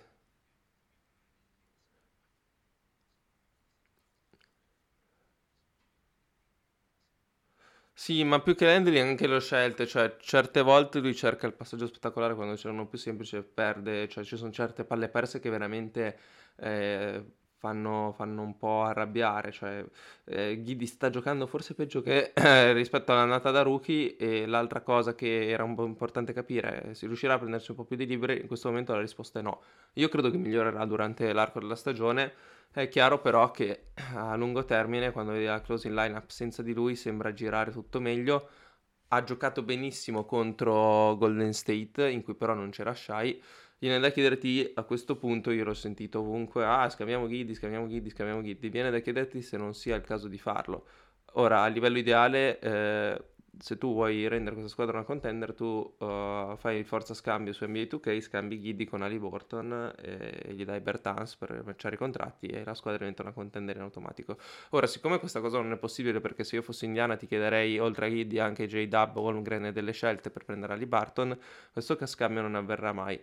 Sì, 8.01 8.23
ma 8.23 8.39
più 8.39 8.55
che 8.55 8.65
l'handling 8.65 9.05
anche 9.09 9.27
le 9.27 9.41
scelte, 9.41 9.85
cioè 9.85 10.15
certe 10.21 10.61
volte 10.61 10.99
lui 10.99 11.13
cerca 11.13 11.45
il 11.47 11.53
passaggio 11.53 11.85
spettacolare 11.85 12.33
quando 12.33 12.55
c'erano 12.55 12.87
più 12.87 12.97
semplici 12.97 13.35
e 13.35 13.43
perde, 13.43 14.07
cioè 14.07 14.23
ci 14.23 14.37
sono 14.37 14.51
certe 14.53 14.85
palle 14.85 15.09
perse 15.09 15.39
che 15.41 15.49
veramente 15.49 16.17
eh, 16.55 17.21
fanno, 17.57 18.13
fanno 18.15 18.41
un 18.41 18.57
po' 18.57 18.83
arrabbiare, 18.83 19.51
cioè 19.51 19.83
eh, 20.23 20.61
Ghidi 20.63 20.85
sta 20.85 21.09
giocando 21.09 21.45
forse 21.45 21.73
peggio 21.73 22.01
che 22.01 22.31
eh, 22.33 22.71
rispetto 22.71 23.11
all'annata 23.11 23.51
da 23.51 23.63
rookie 23.63 24.15
e 24.15 24.45
l'altra 24.45 24.79
cosa 24.79 25.13
che 25.13 25.49
era 25.49 25.65
un 25.65 25.75
po' 25.75 25.83
importante 25.85 26.31
capire 26.31 26.81
è 26.91 26.93
se 26.93 27.05
riuscirà 27.05 27.33
a 27.33 27.37
prendersi 27.37 27.71
un 27.71 27.77
po' 27.77 27.83
più 27.83 27.97
di 27.97 28.05
liberi, 28.05 28.39
in 28.39 28.47
questo 28.47 28.69
momento 28.69 28.93
la 28.93 29.01
risposta 29.01 29.39
è 29.39 29.41
no. 29.41 29.61
Io 29.95 30.07
credo 30.07 30.31
che 30.31 30.37
migliorerà 30.37 30.85
durante 30.85 31.33
l'arco 31.33 31.59
della 31.59 31.75
stagione, 31.75 32.31
è 32.71 32.87
chiaro 32.87 33.19
però 33.19 33.51
che 33.51 33.91
a 34.15 34.35
lungo 34.35 34.63
termine, 34.65 35.11
quando 35.11 35.31
vedi 35.31 35.45
la 35.45 35.61
closing 35.61 35.93
lineup 35.95 36.29
senza 36.29 36.61
di 36.61 36.73
lui, 36.73 36.95
sembra 36.95 37.33
girare 37.33 37.71
tutto 37.71 37.99
meglio. 37.99 38.49
Ha 39.09 39.23
giocato 39.23 39.63
benissimo 39.63 40.25
contro 40.25 41.15
Golden 41.17 41.53
State, 41.53 42.09
in 42.09 42.23
cui 42.23 42.35
però 42.35 42.53
non 42.53 42.69
c'era 42.69 42.93
Shai. 42.93 43.41
Viene 43.79 43.99
da 43.99 44.09
chiederti 44.11 44.71
a 44.75 44.83
questo 44.83 45.15
punto, 45.15 45.51
io 45.51 45.63
l'ho 45.63 45.73
sentito 45.73 46.19
ovunque, 46.19 46.65
ah, 46.65 46.89
scambiamo 46.89 47.27
Giddy, 47.27 47.53
scambiamo 47.55 47.87
Giddy, 47.87 48.09
scambiamo 48.09 48.41
Giddy. 48.41 48.69
Viene 48.69 48.91
da 48.91 48.99
chiederti 48.99 49.41
se 49.41 49.57
non 49.57 49.73
sia 49.73 49.95
il 49.95 50.03
caso 50.03 50.27
di 50.27 50.37
farlo. 50.37 50.85
Ora, 51.33 51.61
a 51.61 51.67
livello 51.67 51.97
ideale, 51.97 52.59
eh, 52.59 53.23
se 53.59 53.77
tu 53.77 53.93
vuoi 53.93 54.27
rendere 54.27 54.55
questa 54.55 54.71
squadra 54.71 54.97
una 54.97 55.05
contender, 55.05 55.53
tu 55.53 55.65
uh, 55.65 56.55
fai 56.55 56.83
forza 56.83 57.13
scambio 57.13 57.53
su 57.53 57.65
NBA 57.65 57.81
2K, 57.81 58.19
scambi 58.21 58.59
Giddy 58.59 58.85
con 58.85 59.01
Ali 59.01 59.19
Burton 59.19 59.93
e, 59.97 60.41
e 60.45 60.53
gli 60.53 60.63
dai 60.63 60.79
Bertans 60.79 61.35
per 61.35 61.61
matchare 61.65 61.95
i 61.95 61.97
contratti 61.97 62.47
e 62.47 62.63
la 62.63 62.73
squadra 62.73 62.99
diventa 62.99 63.21
una 63.21 63.31
contender 63.31 63.75
in 63.75 63.81
automatico. 63.81 64.37
Ora, 64.69 64.87
siccome 64.87 65.19
questa 65.19 65.41
cosa 65.41 65.59
non 65.59 65.71
è 65.71 65.77
possibile 65.77 66.21
perché 66.21 66.43
se 66.43 66.55
io 66.55 66.61
fossi 66.61 66.85
indiana 66.85 67.17
ti 67.17 67.27
chiederei 67.27 67.77
oltre 67.79 68.07
a 68.07 68.09
Giddy 68.09 68.39
anche 68.39 68.67
J-Dub 68.67 69.17
Holmgren 69.17 69.65
e 69.65 69.71
delle 69.71 69.91
scelte 69.91 70.29
per 70.29 70.45
prendere 70.45 70.73
Ali 70.73 70.85
Barton, 70.85 71.37
questo 71.71 71.97
scambio 72.05 72.41
non 72.41 72.55
avverrà 72.55 72.93
mai. 72.93 73.21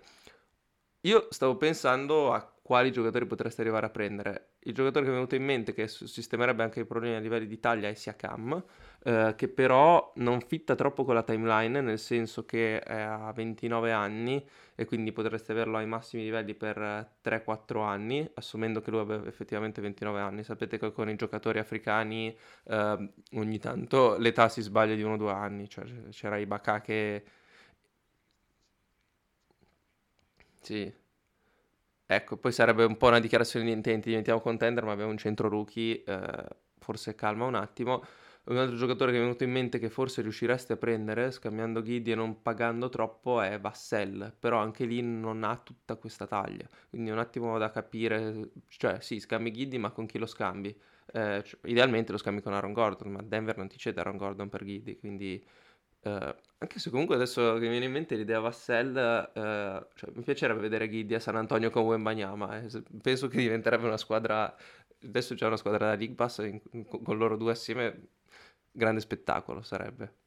Io 1.03 1.29
stavo 1.31 1.57
pensando 1.57 2.33
a 2.33 2.56
quali 2.67 2.91
giocatori 2.91 3.27
potresti 3.27 3.61
arrivare 3.61 3.87
a 3.87 3.91
prendere. 3.91 4.55
Il 4.63 4.75
giocatore 4.75 5.05
che 5.05 5.11
mi 5.11 5.15
è 5.15 5.19
venuto 5.19 5.37
in 5.37 5.45
mente 5.45 5.73
che 5.73 5.87
sistemerebbe 5.87 6.65
anche 6.65 6.81
i 6.81 6.85
problemi 6.85 7.15
a 7.15 7.21
livelli 7.21 7.47
di 7.47 7.61
taglia 7.61 7.89
è 7.89 7.95
Siakam, 7.95 8.61
eh, 9.05 9.35
che 9.37 9.47
però 9.47 10.13
non 10.17 10.41
fitta 10.41 10.75
troppo 10.75 11.05
con 11.05 11.15
la 11.15 11.23
timeline, 11.23 11.81
nel 11.81 12.01
senso 12.01 12.45
che 12.45 12.81
ha 12.81 13.31
29 13.33 13.93
anni 13.93 14.45
e 14.75 14.85
quindi 14.85 15.13
potresti 15.13 15.53
averlo 15.53 15.77
ai 15.77 15.87
massimi 15.87 16.25
livelli 16.25 16.55
per 16.57 17.13
3-4 17.21 17.85
anni, 17.85 18.29
assumendo 18.35 18.81
che 18.81 18.91
lui 18.91 18.99
abbia 18.99 19.25
effettivamente 19.27 19.81
29 19.81 20.19
anni. 20.21 20.43
Sapete 20.43 20.77
che 20.77 20.91
con 20.91 21.09
i 21.09 21.15
giocatori 21.15 21.61
africani 21.61 22.37
eh, 22.65 23.11
ogni 23.35 23.59
tanto 23.61 24.17
l'età 24.19 24.49
si 24.49 24.61
sbaglia 24.61 24.97
di 24.97 25.05
1-2 25.05 25.29
anni, 25.33 25.69
cioè 25.69 25.85
c'era 26.11 26.37
Ibaka 26.37 26.81
che... 26.81 27.25
Sì. 30.63 30.93
Ecco, 32.09 32.37
poi 32.37 32.53
sarebbe 32.53 32.85
un 32.85 32.97
po' 32.97 33.09
una 33.09 33.19
dichiarazione 33.19 33.65
di 33.67 33.73
intenti, 33.73 34.09
diventiamo 34.09 34.41
contender, 34.41 34.85
ma 34.85 34.93
abbiamo 34.93 35.11
un 35.11 35.17
centro 35.19 35.49
rookie, 35.49 36.05
eh, 36.05 36.45
forse 36.79 37.15
calma 37.17 37.47
un 37.47 37.55
attimo. 37.57 38.03
Un 38.45 38.59
altro 38.59 38.77
giocatore 38.77 39.11
che 39.11 39.17
mi 39.17 39.25
è 39.25 39.27
venuto 39.27 39.43
in 39.43 39.51
mente 39.51 39.81
che 39.81 39.91
forse 39.91 40.23
riuscireste 40.23 40.75
a 40.75 40.77
prendere, 40.77 41.33
scambiando 41.33 41.83
Ghidi 41.83 42.13
e 42.13 42.15
non 42.15 42.43
pagando 42.43 42.89
troppo, 42.89 43.41
è 43.41 43.59
Vassell, 43.59 44.33
però 44.39 44.59
anche 44.59 44.85
lì 44.85 45.03
non 45.03 45.43
ha 45.43 45.57
tutta 45.57 45.97
questa 45.97 46.29
taglia, 46.29 46.65
quindi 46.89 47.11
un 47.11 47.19
attimo 47.19 47.59
da 47.59 47.71
capire, 47.71 48.51
cioè 48.69 49.01
sì, 49.01 49.19
scambi 49.19 49.51
Ghidi, 49.51 49.79
ma 49.79 49.91
con 49.91 50.07
chi 50.07 50.19
lo 50.19 50.27
scambi? 50.27 50.69
Eh, 51.13 51.43
cioè, 51.45 51.59
idealmente 51.69 52.13
lo 52.13 52.19
scambi 52.19 52.41
con 52.41 52.53
Aaron 52.55 52.73
Gordon, 52.73 53.11
ma 53.11 53.21
Denver 53.23 53.57
non 53.57 53.67
ti 53.67 53.79
cede 53.79 53.99
Aaron 53.99 54.17
Gordon 54.17 54.49
per 54.49 54.63
Ghidi, 54.65 54.97
quindi 54.97 55.45
eh, 56.07 56.37
anche 56.59 56.79
se 56.79 56.91
comunque 56.91 57.17
adesso 57.17 57.55
che 57.55 57.61
mi 57.61 57.69
viene 57.69 57.87
in 57.87 57.93
mente 57.93 58.15
l'idea 58.17 58.39
Vassell, 58.41 58.97
eh, 58.97 59.87
cioè, 59.95 60.11
mi 60.15 60.23
piacerebbe 60.23 60.61
vedere 60.61 60.89
Ghidi 60.89 61.15
a 61.15 61.21
San 61.21 61.37
Antonio 61.37 61.71
con 61.71 61.85
Wembanyama. 61.85 62.59
Eh. 62.63 62.83
Penso 63.03 63.29
che 63.29 63.39
diventerebbe 63.39 63.87
una 63.87 63.97
squadra. 63.97 64.55
Adesso 65.03 65.35
c'è 65.35 65.47
una 65.47 65.57
squadra 65.57 65.89
da 65.89 65.95
League 65.97 66.15
Pass 66.15 66.39
in- 66.39 66.61
con 66.87 67.17
loro 67.17 67.37
due 67.37 67.53
assieme. 67.53 68.11
Grande 68.71 69.01
spettacolo 69.01 69.63
sarebbe. 69.63 70.26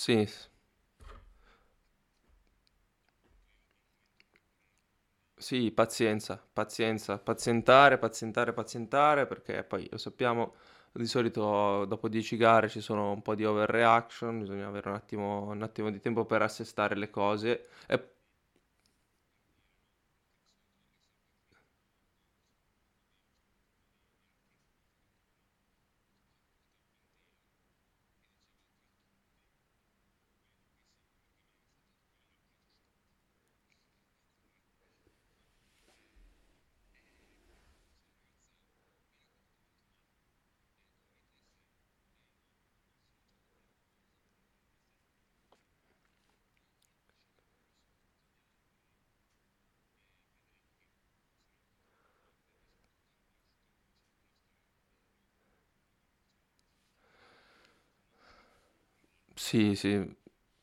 Sì. 0.00 0.26
Sì, 5.34 5.72
pazienza, 5.72 6.36
pazienza, 6.52 7.18
pazientare, 7.18 7.96
pazientare, 7.98 8.52
pazientare, 8.52 9.26
perché 9.26 9.64
poi 9.64 9.88
lo 9.90 9.96
sappiamo, 9.96 10.54
di 10.92 11.06
solito 11.06 11.86
dopo 11.86 12.08
10 12.10 12.36
gare 12.36 12.68
ci 12.68 12.82
sono 12.82 13.10
un 13.12 13.22
po' 13.22 13.34
di 13.34 13.44
overreaction, 13.46 14.38
bisogna 14.40 14.66
avere 14.66 14.90
un 14.90 14.94
attimo, 14.96 15.44
un 15.48 15.62
attimo 15.62 15.90
di 15.90 15.98
tempo 15.98 16.26
per 16.26 16.42
assestare 16.42 16.94
le 16.94 17.08
cose. 17.08 17.68
E 17.88 18.16
Sì, 59.42 59.74
sì, 59.74 60.06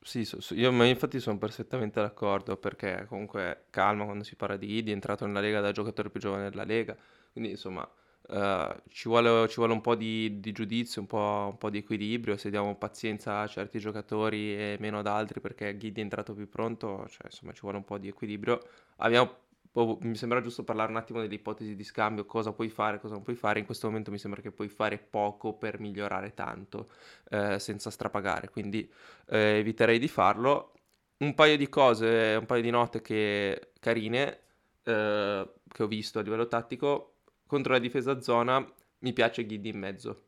sì, 0.01 0.23
so- 0.23 0.39
so- 0.39 0.53
io 0.53 0.69
infatti 0.85 1.19
sono 1.19 1.37
perfettamente 1.39 1.99
d'accordo 1.99 2.57
perché 2.57 3.05
comunque 3.07 3.65
calma 3.71 4.05
quando 4.05 4.23
si 4.23 4.35
parla 4.35 4.55
di 4.55 4.75
Idi, 4.77 4.91
è 4.91 4.93
entrato 4.93 5.25
nella 5.25 5.39
Lega 5.39 5.61
da 5.61 5.71
giocatore 5.71 6.09
più 6.11 6.19
giovane 6.19 6.49
della 6.49 6.63
Lega, 6.63 6.95
quindi 7.31 7.49
insomma 7.51 7.89
eh, 8.29 8.81
ci 8.89 9.07
vuole, 9.09 9.47
ci 9.49 9.55
vuole 9.55 9.73
un 9.73 9.81
po' 9.81 9.95
di, 9.95 10.39
di 10.39 10.51
giudizio, 10.51 11.01
un 11.01 11.07
po', 11.07 11.47
un 11.51 11.57
po' 11.57 11.69
di 11.71 11.79
equilibrio, 11.79 12.37
se 12.37 12.49
diamo 12.51 12.75
pazienza 12.75 13.39
a 13.41 13.47
certi 13.47 13.79
giocatori 13.79 14.53
e 14.55 14.77
meno 14.79 14.99
ad 14.99 15.07
altri 15.07 15.39
perché 15.41 15.75
Guidi 15.75 15.99
è 15.99 16.03
entrato 16.03 16.33
più 16.35 16.47
pronto, 16.47 17.07
cioè 17.09 17.25
insomma 17.25 17.53
ci 17.53 17.61
vuole 17.61 17.77
un 17.77 17.83
po' 17.85 17.97
di 17.97 18.07
equilibrio. 18.09 18.59
Abbiamo 18.97 19.45
Boh, 19.71 19.97
mi 20.01 20.15
sembra 20.15 20.41
giusto 20.41 20.63
parlare 20.63 20.89
un 20.91 20.97
attimo 20.97 21.19
delle 21.21 21.35
ipotesi 21.35 21.75
di 21.75 21.83
scambio, 21.83 22.25
cosa 22.25 22.51
puoi 22.51 22.69
fare, 22.69 22.99
cosa 22.99 23.13
non 23.13 23.23
puoi 23.23 23.35
fare. 23.35 23.59
In 23.59 23.65
questo 23.65 23.87
momento 23.87 24.09
mi 24.11 24.17
sembra 24.17 24.41
che 24.41 24.51
puoi 24.51 24.69
fare 24.69 24.97
poco 24.97 25.53
per 25.53 25.79
migliorare 25.79 26.33
tanto 26.33 26.87
eh, 27.29 27.59
senza 27.59 27.91
strapagare, 27.91 28.49
quindi 28.49 28.89
eh, 29.27 29.57
eviterei 29.59 29.99
di 29.99 30.07
farlo. 30.07 30.71
Un 31.17 31.33
paio 31.35 31.57
di 31.57 31.69
cose, 31.69 32.35
un 32.39 32.45
paio 32.45 32.61
di 32.61 32.69
note 32.71 33.01
che, 33.01 33.71
carine 33.79 34.39
eh, 34.83 35.49
che 35.67 35.83
ho 35.83 35.87
visto 35.87 36.19
a 36.19 36.21
livello 36.23 36.47
tattico. 36.47 37.13
Contro 37.45 37.73
la 37.73 37.79
difesa 37.79 38.19
zona 38.21 38.65
mi 38.99 39.13
piace 39.13 39.45
Ghidi 39.45 39.69
in 39.69 39.79
mezzo, 39.79 40.23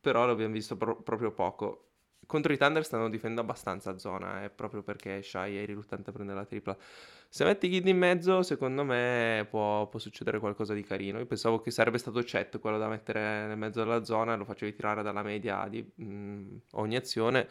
però 0.00 0.26
l'abbiamo 0.26 0.52
visto 0.54 0.76
pro- 0.76 1.02
proprio 1.02 1.32
poco. 1.32 1.91
Contro 2.32 2.50
i 2.50 2.56
Thunder 2.56 2.82
stanno 2.82 3.10
difendendo 3.10 3.42
abbastanza 3.42 3.90
a 3.90 3.98
zona, 3.98 4.42
eh, 4.42 4.48
proprio 4.48 4.82
perché 4.82 5.20
Shai 5.20 5.58
è 5.58 5.66
riluttante 5.66 6.08
a 6.08 6.14
prendere 6.14 6.38
la 6.38 6.46
tripla. 6.46 6.74
Se 7.28 7.44
metti 7.44 7.68
Ghidi 7.68 7.90
in 7.90 7.98
mezzo, 7.98 8.42
secondo 8.42 8.84
me 8.84 9.46
può, 9.50 9.86
può, 9.88 9.98
succedere 9.98 10.38
qualcosa 10.38 10.72
di 10.72 10.82
carino. 10.82 11.18
Io 11.18 11.26
pensavo 11.26 11.60
che 11.60 11.70
sarebbe 11.70 11.98
stato 11.98 12.22
Chet 12.22 12.58
quello 12.58 12.78
da 12.78 12.88
mettere 12.88 13.46
nel 13.48 13.58
mezzo 13.58 13.80
della 13.80 14.02
zona, 14.02 14.34
lo 14.34 14.46
facevi 14.46 14.74
tirare 14.74 15.02
dalla 15.02 15.22
media 15.22 15.66
di 15.68 15.82
mh, 15.82 16.04
mm, 16.04 16.56
ogni 16.70 16.96
azione 16.96 17.46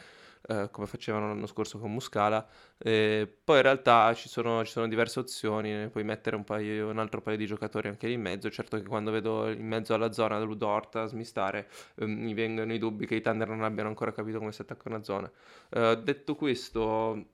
eh, 0.47 0.69
come 0.71 0.87
facevano 0.87 1.27
l'anno 1.27 1.45
scorso 1.45 1.79
con 1.79 1.91
Muscala. 1.91 2.47
Eh, 2.77 3.31
poi 3.43 3.57
in 3.57 3.61
realtà 3.61 4.13
ci 4.13 4.29
sono, 4.29 4.63
ci 4.65 4.71
sono, 4.71 4.87
diverse 4.87 5.19
opzioni, 5.19 5.89
puoi 5.89 6.03
mettere 6.03 6.35
un, 6.35 6.43
paio, 6.43 6.89
un, 6.89 6.97
altro 6.97 7.21
paio 7.21 7.37
di 7.37 7.45
giocatori 7.45 7.87
anche 7.87 8.07
lì 8.07 8.13
in 8.13 8.21
mezzo. 8.21 8.49
Certo 8.49 8.77
che 8.77 8.83
quando 8.83 9.11
vedo 9.11 9.49
in 9.49 9.67
mezzo 9.67 9.93
alla 9.93 10.11
zona 10.11 10.39
dell'Udorta 10.39 11.05
smistare, 11.05 11.69
eh, 11.95 12.05
mi 12.05 12.33
vengono 12.33 12.73
i 12.73 12.77
dubbi 12.77 13.05
che 13.05 13.15
i 13.15 13.21
Thunder 13.21 13.47
non 13.49 13.63
abbiano 13.63 13.89
ancora 13.89 14.11
capito 14.11 14.39
come 14.39 14.51
si 14.51 14.61
attacca 14.61 14.89
una 14.89 15.03
zona. 15.03 15.31
Eh, 15.69 15.99
detto 16.03 16.35
questo 16.35 17.25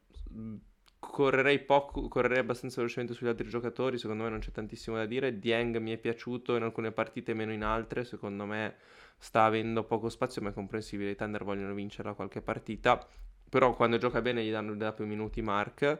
correrei 0.99 1.59
poco, 1.59 2.07
correrei 2.07 2.39
abbastanza 2.39 2.77
velocemente 2.77 3.13
sugli 3.13 3.29
altri 3.29 3.47
giocatori, 3.47 3.97
secondo 3.97 4.23
me 4.23 4.29
non 4.29 4.39
c'è 4.39 4.51
tantissimo 4.51 4.97
da 4.97 5.05
dire. 5.05 5.39
Dieng 5.39 5.77
mi 5.77 5.91
è 5.91 5.97
piaciuto 5.97 6.55
in 6.55 6.63
alcune 6.63 6.91
partite, 6.91 7.33
meno 7.33 7.51
in 7.53 7.63
altre, 7.63 8.03
secondo 8.03 8.45
me 8.45 8.75
sta 9.17 9.45
avendo 9.45 9.83
poco 9.83 10.09
spazio, 10.09 10.41
ma 10.41 10.49
è 10.49 10.53
comprensibile, 10.53 11.11
i 11.11 11.15
Thunder 11.15 11.43
vogliono 11.43 11.73
vincere 11.73 12.13
qualche 12.15 12.41
partita, 12.41 13.05
però 13.49 13.75
quando 13.75 13.97
gioca 13.97 14.21
bene 14.21 14.43
gli 14.43 14.51
danno 14.51 14.75
da 14.75 14.93
più 14.93 15.05
minuti 15.05 15.41
Mark. 15.41 15.99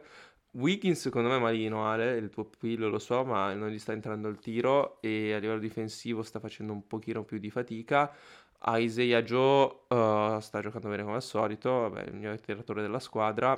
Wiggins 0.52 0.98
secondo 1.00 1.28
me 1.28 1.36
è 1.36 1.40
malino 1.40 1.86
Ale, 1.86 2.16
il 2.16 2.30
tuo 2.30 2.44
pillo 2.58 2.88
lo 2.88 2.98
so, 2.98 3.24
ma 3.24 3.52
non 3.54 3.68
gli 3.68 3.78
sta 3.78 3.92
entrando 3.92 4.28
il 4.28 4.38
tiro 4.38 5.00
e 5.00 5.34
a 5.34 5.38
livello 5.38 5.60
difensivo 5.60 6.22
sta 6.22 6.40
facendo 6.40 6.72
un 6.72 6.86
pochino 6.86 7.22
più 7.24 7.38
di 7.38 7.50
fatica. 7.50 8.12
Isaiah 8.66 9.22
Joe 9.22 9.64
uh, 9.88 10.40
sta 10.40 10.60
giocando 10.60 10.88
bene 10.88 11.02
come 11.02 11.16
al 11.16 11.22
solito, 11.22 11.70
vabbè, 11.70 12.04
il 12.08 12.14
mio 12.14 12.34
tiratore 12.36 12.82
della 12.82 12.98
squadra. 12.98 13.56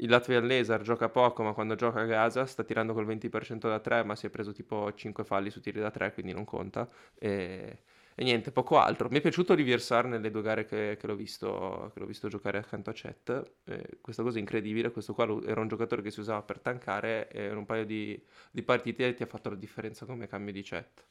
Il 0.00 0.10
Latvian 0.10 0.46
Laser 0.46 0.80
gioca 0.82 1.08
poco, 1.08 1.42
ma 1.42 1.52
quando 1.52 1.74
gioca 1.74 2.00
a 2.00 2.04
Gaza 2.04 2.46
sta 2.46 2.62
tirando 2.62 2.94
col 2.94 3.06
20% 3.06 3.58
da 3.68 3.80
3, 3.80 4.04
ma 4.04 4.14
si 4.14 4.26
è 4.26 4.30
preso 4.30 4.52
tipo 4.52 4.92
5 4.94 5.24
falli 5.24 5.50
su 5.50 5.60
tiri 5.60 5.80
da 5.80 5.90
3, 5.90 6.12
quindi 6.12 6.32
non 6.32 6.44
conta. 6.44 6.88
E 7.18 7.78
e 8.20 8.24
niente, 8.24 8.50
poco 8.50 8.78
altro. 8.78 9.08
Mi 9.08 9.18
è 9.18 9.20
piaciuto 9.20 9.52
Olivier 9.52 9.80
nelle 10.06 10.32
due 10.32 10.42
gare 10.42 10.64
che, 10.66 10.96
che, 10.98 11.06
l'ho, 11.06 11.14
visto, 11.14 11.92
che 11.94 12.00
l'ho, 12.00 12.06
visto, 12.06 12.26
giocare 12.26 12.58
accanto 12.58 12.90
a 12.90 12.92
Chet. 12.92 13.52
Eh, 13.62 13.98
questa 14.00 14.24
cosa 14.24 14.38
è 14.38 14.40
incredibile. 14.40 14.90
Questo 14.90 15.14
qua 15.14 15.24
era 15.46 15.60
un 15.60 15.68
giocatore 15.68 16.02
che 16.02 16.10
si 16.10 16.18
usava 16.18 16.42
per 16.42 16.58
tankare 16.58 17.28
e 17.30 17.46
in 17.46 17.56
un 17.56 17.64
paio 17.64 17.84
di, 17.86 18.20
di 18.50 18.62
partite 18.64 19.14
ti 19.14 19.22
ha 19.22 19.26
fatto 19.26 19.50
la 19.50 19.54
differenza 19.54 20.04
come 20.04 20.26
cambio 20.26 20.52
di 20.52 20.62
Chet. 20.62 21.04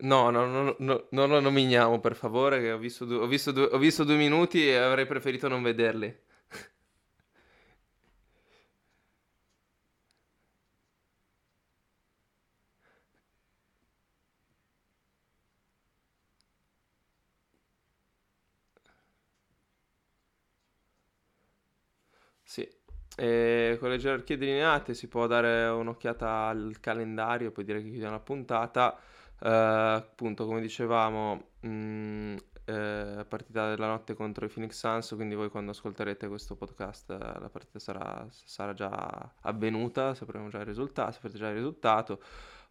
No, 0.00 0.30
no, 0.30 0.46
no, 0.46 0.76
no, 0.78 1.06
non 1.10 1.28
lo 1.28 1.40
nominiamo 1.40 1.98
per 2.00 2.14
favore, 2.14 2.60
che 2.60 2.70
ho 2.72 2.78
visto, 2.78 3.04
due, 3.04 3.16
ho, 3.18 3.26
visto 3.26 3.50
due, 3.52 3.64
ho 3.70 3.78
visto 3.78 4.04
due 4.04 4.16
minuti 4.16 4.66
e 4.68 4.76
avrei 4.76 5.06
preferito 5.06 5.48
non 5.48 5.62
vederli. 5.62 6.16
Sì, 22.42 22.66
e 23.16 23.76
con 23.78 23.90
le 23.90 23.98
gerarchie 23.98 24.36
delineate 24.38 24.94
si 24.94 25.06
può 25.08 25.26
dare 25.26 25.66
un'occhiata 25.68 26.46
al 26.46 26.76
calendario, 26.80 27.50
poi 27.52 27.64
dire 27.64 27.82
che 27.82 27.88
chiudiamo 27.90 28.14
la 28.14 28.20
puntata. 28.20 28.98
Uh, 29.40 29.46
appunto, 29.96 30.46
come 30.46 30.60
dicevamo, 30.60 31.50
mh, 31.60 31.68
mm, 31.68 32.36
eh, 32.68 33.24
partita 33.26 33.70
della 33.70 33.86
notte 33.86 34.14
contro 34.14 34.44
i 34.44 34.48
Phoenix 34.48 34.78
Suns, 34.78 35.14
quindi 35.14 35.34
voi 35.34 35.48
quando 35.48 35.70
ascolterete 35.70 36.28
questo 36.28 36.54
podcast 36.54 37.10
eh, 37.10 37.16
la 37.16 37.48
partita 37.50 37.78
sarà, 37.78 38.26
sarà 38.30 38.74
già 38.74 39.32
avvenuta, 39.40 40.14
sapremo 40.14 40.48
già 40.48 40.58
il 40.58 40.66
risultato, 40.66 41.12
saprete 41.12 41.38
già 41.38 41.48
il 41.48 41.54
risultato. 41.54 42.20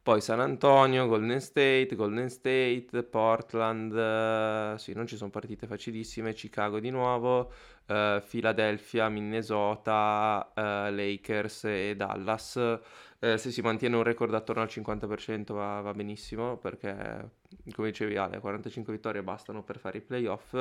poi 0.04 0.22
San 0.22 0.40
Antonio, 0.40 1.08
Golden 1.08 1.42
State, 1.42 1.90
Golden 1.96 2.30
State, 2.30 3.04
Portland, 3.04 3.94
eh, 3.96 4.76
sì, 4.78 4.94
non 4.94 5.08
ci 5.08 5.18
sono 5.18 5.32
partite 5.32 5.66
facilissime, 5.68 6.34
Chicago 6.34 6.80
di 6.80 6.92
nuovo, 6.92 7.52
eh, 7.88 8.24
Philadelphia, 8.28 9.10
Minnesota, 9.10 10.52
eh, 10.56 10.92
Lakers 10.92 11.64
e 11.66 11.96
Dallas. 11.96 12.80
Eh, 13.20 13.38
se 13.38 13.50
si 13.52 13.62
mantiene 13.62 13.96
un 13.96 14.04
record 14.04 14.34
attorno 14.34 14.62
al 14.62 14.68
50% 14.70 15.54
va, 15.54 15.82
va 15.82 15.92
benissimo 15.94 16.58
perché, 16.58 17.32
come 17.74 17.90
dicevi 17.90 18.16
Ale, 18.16 18.40
45 18.40 18.94
vittorie 18.94 19.24
bastano 19.24 19.64
per 19.64 19.80
fare 19.80 19.98
i 19.98 20.02
playoff. 20.02 20.56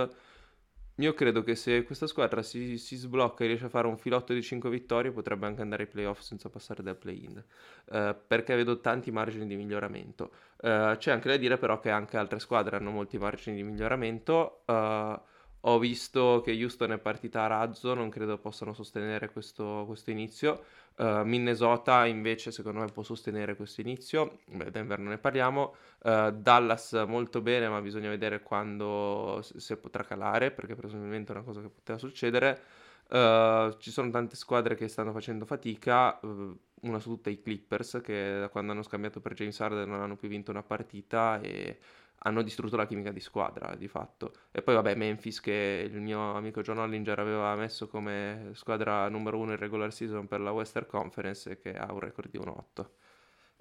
Io 1.00 1.12
credo 1.12 1.42
che 1.42 1.54
se 1.56 1.84
questa 1.84 2.06
squadra 2.06 2.42
si, 2.42 2.78
si, 2.78 2.96
sblocca 2.96 3.44
e 3.44 3.48
riesce 3.48 3.66
a 3.66 3.68
fare 3.68 3.86
un 3.86 3.98
filotto 3.98 4.32
di 4.32 4.40
5 4.40 4.70
vittorie, 4.70 5.12
potrebbe 5.12 5.44
anche 5.44 5.60
andare 5.60 5.82
ai 5.82 5.88
playoff 5.90 6.20
senza 6.20 6.48
passare 6.48 6.82
dal 6.82 6.96
play-in, 6.96 7.36
uh, 7.36 8.16
perché 8.26 8.56
vedo 8.56 8.80
tanti 8.80 9.10
margini 9.10 9.46
di 9.46 9.56
miglioramento. 9.56 10.30
Uh, 10.56 10.96
c'è 10.96 11.10
anche 11.10 11.28
da 11.28 11.36
dire 11.36 11.58
però 11.58 11.80
che 11.80 11.90
anche 11.90 12.16
altre 12.16 12.38
squadre 12.38 12.76
hanno 12.76 12.90
molti 12.90 13.18
margini 13.18 13.56
di 13.56 13.62
miglioramento. 13.62 14.62
Uh, 14.64 15.20
ho 15.68 15.78
visto 15.78 16.40
che 16.44 16.52
Houston 16.52 16.92
è 16.92 16.98
partita 16.98 17.42
a 17.42 17.46
razzo, 17.48 17.92
non 17.92 18.08
credo 18.08 18.38
possano 18.38 18.72
sostenere 18.72 19.30
questo, 19.30 19.84
questo 19.86 20.10
inizio. 20.10 20.62
Uh, 20.98 21.22
Minnesota 21.24 22.06
invece 22.06 22.50
secondo 22.50 22.80
me 22.80 22.86
può 22.86 23.02
sostenere 23.02 23.54
questo 23.54 23.82
inizio, 23.82 24.38
Beh, 24.46 24.70
Denver 24.70 24.98
non 24.98 25.10
ne 25.10 25.18
parliamo. 25.18 25.74
Uh, 26.02 26.30
Dallas 26.30 26.92
molto 27.06 27.42
bene, 27.42 27.68
ma 27.68 27.80
bisogna 27.82 28.08
vedere 28.08 28.40
quando 28.42 29.40
se 29.42 29.76
potrà 29.76 30.04
calare, 30.04 30.50
perché 30.50 30.74
presumibilmente 30.74 31.32
è 31.32 31.36
una 31.36 31.44
cosa 31.44 31.60
che 31.60 31.68
poteva 31.68 31.98
succedere. 31.98 32.60
Uh, 33.08 33.76
ci 33.78 33.90
sono 33.90 34.10
tante 34.10 34.36
squadre 34.36 34.74
che 34.74 34.88
stanno 34.88 35.12
facendo 35.12 35.44
fatica, 35.44 36.18
una 36.22 36.98
su 36.98 37.10
tutte 37.10 37.30
i 37.30 37.40
Clippers 37.40 38.00
che 38.02 38.38
da 38.40 38.48
quando 38.48 38.72
hanno 38.72 38.82
scambiato 38.82 39.20
per 39.20 39.34
James 39.34 39.60
Harden 39.60 39.88
non 39.88 40.00
hanno 40.00 40.16
più 40.16 40.28
vinto 40.28 40.50
una 40.50 40.62
partita 40.62 41.40
e 41.40 41.78
hanno 42.20 42.42
distrutto 42.42 42.76
la 42.76 42.86
chimica 42.86 43.12
di 43.12 43.20
squadra 43.20 43.74
di 43.76 43.88
fatto. 43.88 44.32
E 44.50 44.62
poi 44.62 44.74
vabbè 44.74 44.94
Memphis 44.94 45.40
che 45.40 45.88
il 45.90 46.00
mio 46.00 46.34
amico 46.34 46.62
John 46.62 46.78
Hollinger 46.78 47.18
aveva 47.18 47.54
messo 47.54 47.88
come 47.88 48.50
squadra 48.54 49.08
numero 49.08 49.38
uno 49.38 49.52
in 49.52 49.58
regular 49.58 49.92
season 49.92 50.26
per 50.26 50.40
la 50.40 50.50
Western 50.52 50.86
Conference 50.86 51.58
che 51.58 51.74
ha 51.76 51.92
un 51.92 52.00
record 52.00 52.30
di 52.30 52.38
1-8. 52.38 52.90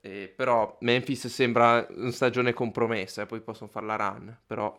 E, 0.02 0.34
però 0.36 0.78
Memphis 0.82 1.28
sembra 1.28 1.86
una 1.90 2.12
stagione 2.12 2.54
compromessa 2.54 3.24
e 3.24 3.26
poi 3.26 3.42
possono 3.42 3.70
farla 3.70 3.96
run, 3.96 4.36
però... 4.46 4.76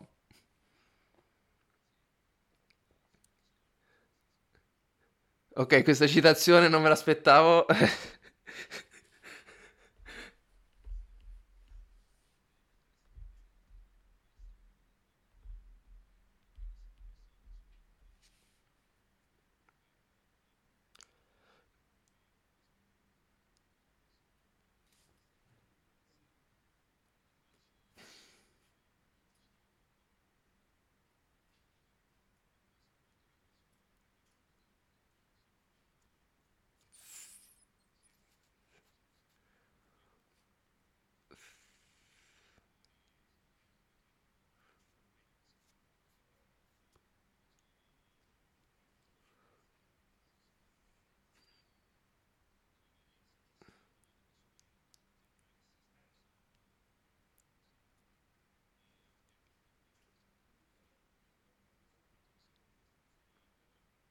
Ok, 5.55 5.83
questa 5.83 6.07
citazione 6.07 6.69
non 6.69 6.81
me 6.81 6.87
l'aspettavo. 6.89 7.65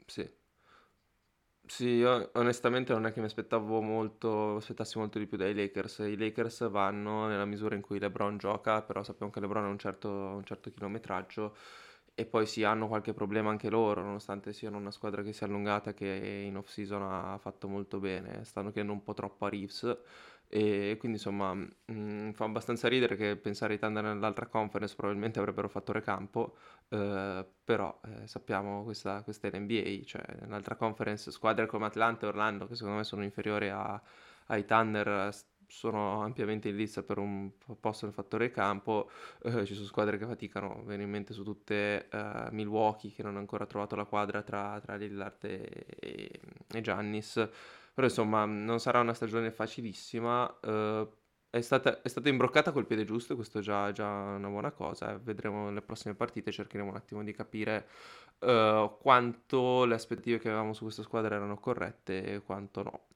Sì. 0.06 0.28
Sì, 1.76 1.88
io 1.88 2.30
onestamente 2.34 2.92
non 2.94 3.04
è 3.06 3.12
che 3.12 3.20
mi 3.20 3.26
aspettavo 3.26 3.80
molto, 3.82 4.56
aspettassi 4.56 4.98
molto 4.98 5.18
di 5.18 5.26
più 5.26 5.36
dai 5.36 5.52
Lakers. 5.54 5.98
I 5.98 6.16
Lakers 6.16 6.70
vanno 6.70 7.26
nella 7.26 7.44
misura 7.44 7.74
in 7.74 7.82
cui 7.82 7.98
LeBron 7.98 8.38
gioca, 8.38 8.80
però 8.82 9.02
sappiamo 9.02 9.30
che 9.32 9.40
LeBron 9.40 9.64
ha 9.64 9.68
un 9.68 9.78
certo, 9.78 10.08
un 10.08 10.44
certo 10.44 10.70
chilometraggio 10.70 11.54
e 12.14 12.24
poi 12.24 12.46
sì, 12.46 12.62
hanno 12.64 12.88
qualche 12.88 13.12
problema 13.12 13.50
anche 13.50 13.68
loro, 13.68 14.00
nonostante 14.02 14.52
siano 14.54 14.78
una 14.78 14.90
squadra 14.90 15.22
che 15.22 15.32
si 15.34 15.44
è 15.44 15.46
allungata, 15.46 15.92
che 15.92 16.44
in 16.46 16.56
off-season 16.56 17.02
ha 17.02 17.36
fatto 17.38 17.68
molto 17.68 17.98
bene. 18.00 18.44
Stanno 18.44 18.68
chiedendo 18.70 18.92
un 18.94 19.02
po' 19.02 19.12
troppo 19.14 19.44
a 19.44 19.48
Reeves 19.50 19.98
e 20.48 20.94
quindi 21.00 21.16
insomma 21.18 21.52
mh, 21.54 21.68
mm, 21.92 22.30
fa 22.30 22.44
abbastanza 22.44 22.86
ridere 22.88 23.16
che 23.16 23.36
pensare 23.36 23.76
di 23.76 23.84
andare 23.84 24.08
nell'altra 24.12 24.46
conference 24.46 24.94
probabilmente 24.94 25.38
avrebbero 25.40 25.68
fatto 25.68 25.92
recampo, 25.92 26.56
eh, 26.88 27.46
però 27.64 28.00
eh, 28.04 28.26
sappiamo 28.26 28.84
questa, 28.84 29.22
questa 29.22 29.48
è 29.48 29.50
l'NBA, 29.50 30.04
cioè 30.04 30.22
nell'altra 30.40 30.76
conference 30.76 31.30
squadre 31.30 31.66
come 31.66 31.86
Atlanta 31.86 32.26
e 32.26 32.28
Orlando 32.28 32.66
che 32.66 32.74
secondo 32.74 32.98
me 32.98 33.04
sono 33.04 33.24
inferiori 33.24 33.68
a, 33.70 34.00
ai 34.46 34.64
Thunder 34.64 35.32
sono 35.68 36.22
ampiamente 36.22 36.68
in 36.68 36.76
lista 36.76 37.02
per 37.02 37.18
un 37.18 37.50
posto 37.80 38.06
nel 38.06 38.14
fattore 38.14 38.50
campo, 38.50 39.10
eh, 39.42 39.64
ci 39.64 39.74
sono 39.74 39.86
squadre 39.86 40.18
che 40.18 40.26
faticano, 40.26 40.82
viene 40.84 41.02
in 41.02 41.10
mente 41.10 41.32
su 41.32 41.42
tutte 41.42 42.08
uh, 42.12 42.52
Milwaukee 42.52 43.12
che 43.12 43.22
non 43.22 43.36
ha 43.36 43.38
ancora 43.40 43.66
trovato 43.66 43.96
la 43.96 44.04
quadra 44.04 44.42
tra, 44.42 44.80
tra 44.80 44.96
Lillard 44.96 45.44
e, 45.44 45.86
e, 45.98 46.80
Giannis. 46.80 47.48
Però 47.94 48.06
insomma 48.06 48.44
non 48.44 48.78
sarà 48.78 49.00
una 49.00 49.14
stagione 49.14 49.50
facilissima. 49.50 50.58
È 51.50 51.60
stata, 51.60 52.02
è 52.02 52.08
stata 52.08 52.28
imbroccata 52.28 52.72
col 52.72 52.86
piede 52.86 53.04
giusto, 53.04 53.34
questo 53.34 53.58
è 53.58 53.62
già, 53.62 53.90
già 53.92 54.06
una 54.08 54.48
buona 54.48 54.70
cosa. 54.72 55.12
eh. 55.12 55.18
Vedremo 55.18 55.64
nelle 55.66 55.82
prossime 55.82 56.14
partite, 56.14 56.52
cercheremo 56.52 56.90
un 56.90 56.96
attimo 56.96 57.22
di 57.24 57.32
capire 57.32 57.88
eh, 58.40 58.96
quanto 59.00 59.84
le 59.84 59.94
aspettative 59.94 60.38
che 60.38 60.48
avevamo 60.48 60.72
su 60.74 60.82
questa 60.84 61.02
squadra 61.02 61.34
erano 61.36 61.58
corrette 61.58 62.24
e 62.34 62.40
quanto 62.42 62.82
no. 62.82 63.06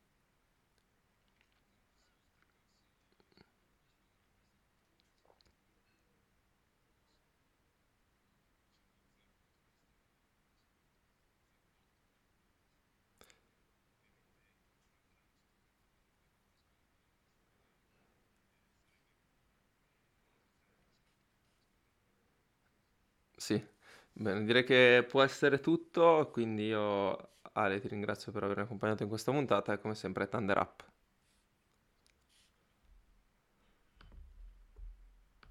Sì, 23.37 23.61
bene, 24.22 24.44
direi 24.44 24.64
che 24.64 25.04
può 25.08 25.22
essere 25.22 25.58
tutto, 25.60 26.28
quindi 26.32 26.66
io 26.66 27.38
Ale 27.52 27.80
ti 27.80 27.88
ringrazio 27.88 28.30
per 28.32 28.44
avermi 28.44 28.62
accompagnato 28.62 29.02
in 29.02 29.08
questa 29.08 29.32
puntata 29.32 29.72
e 29.72 29.78
come 29.80 29.94
sempre 29.94 30.28
Thunder 30.28 30.58
Up. 30.58 30.84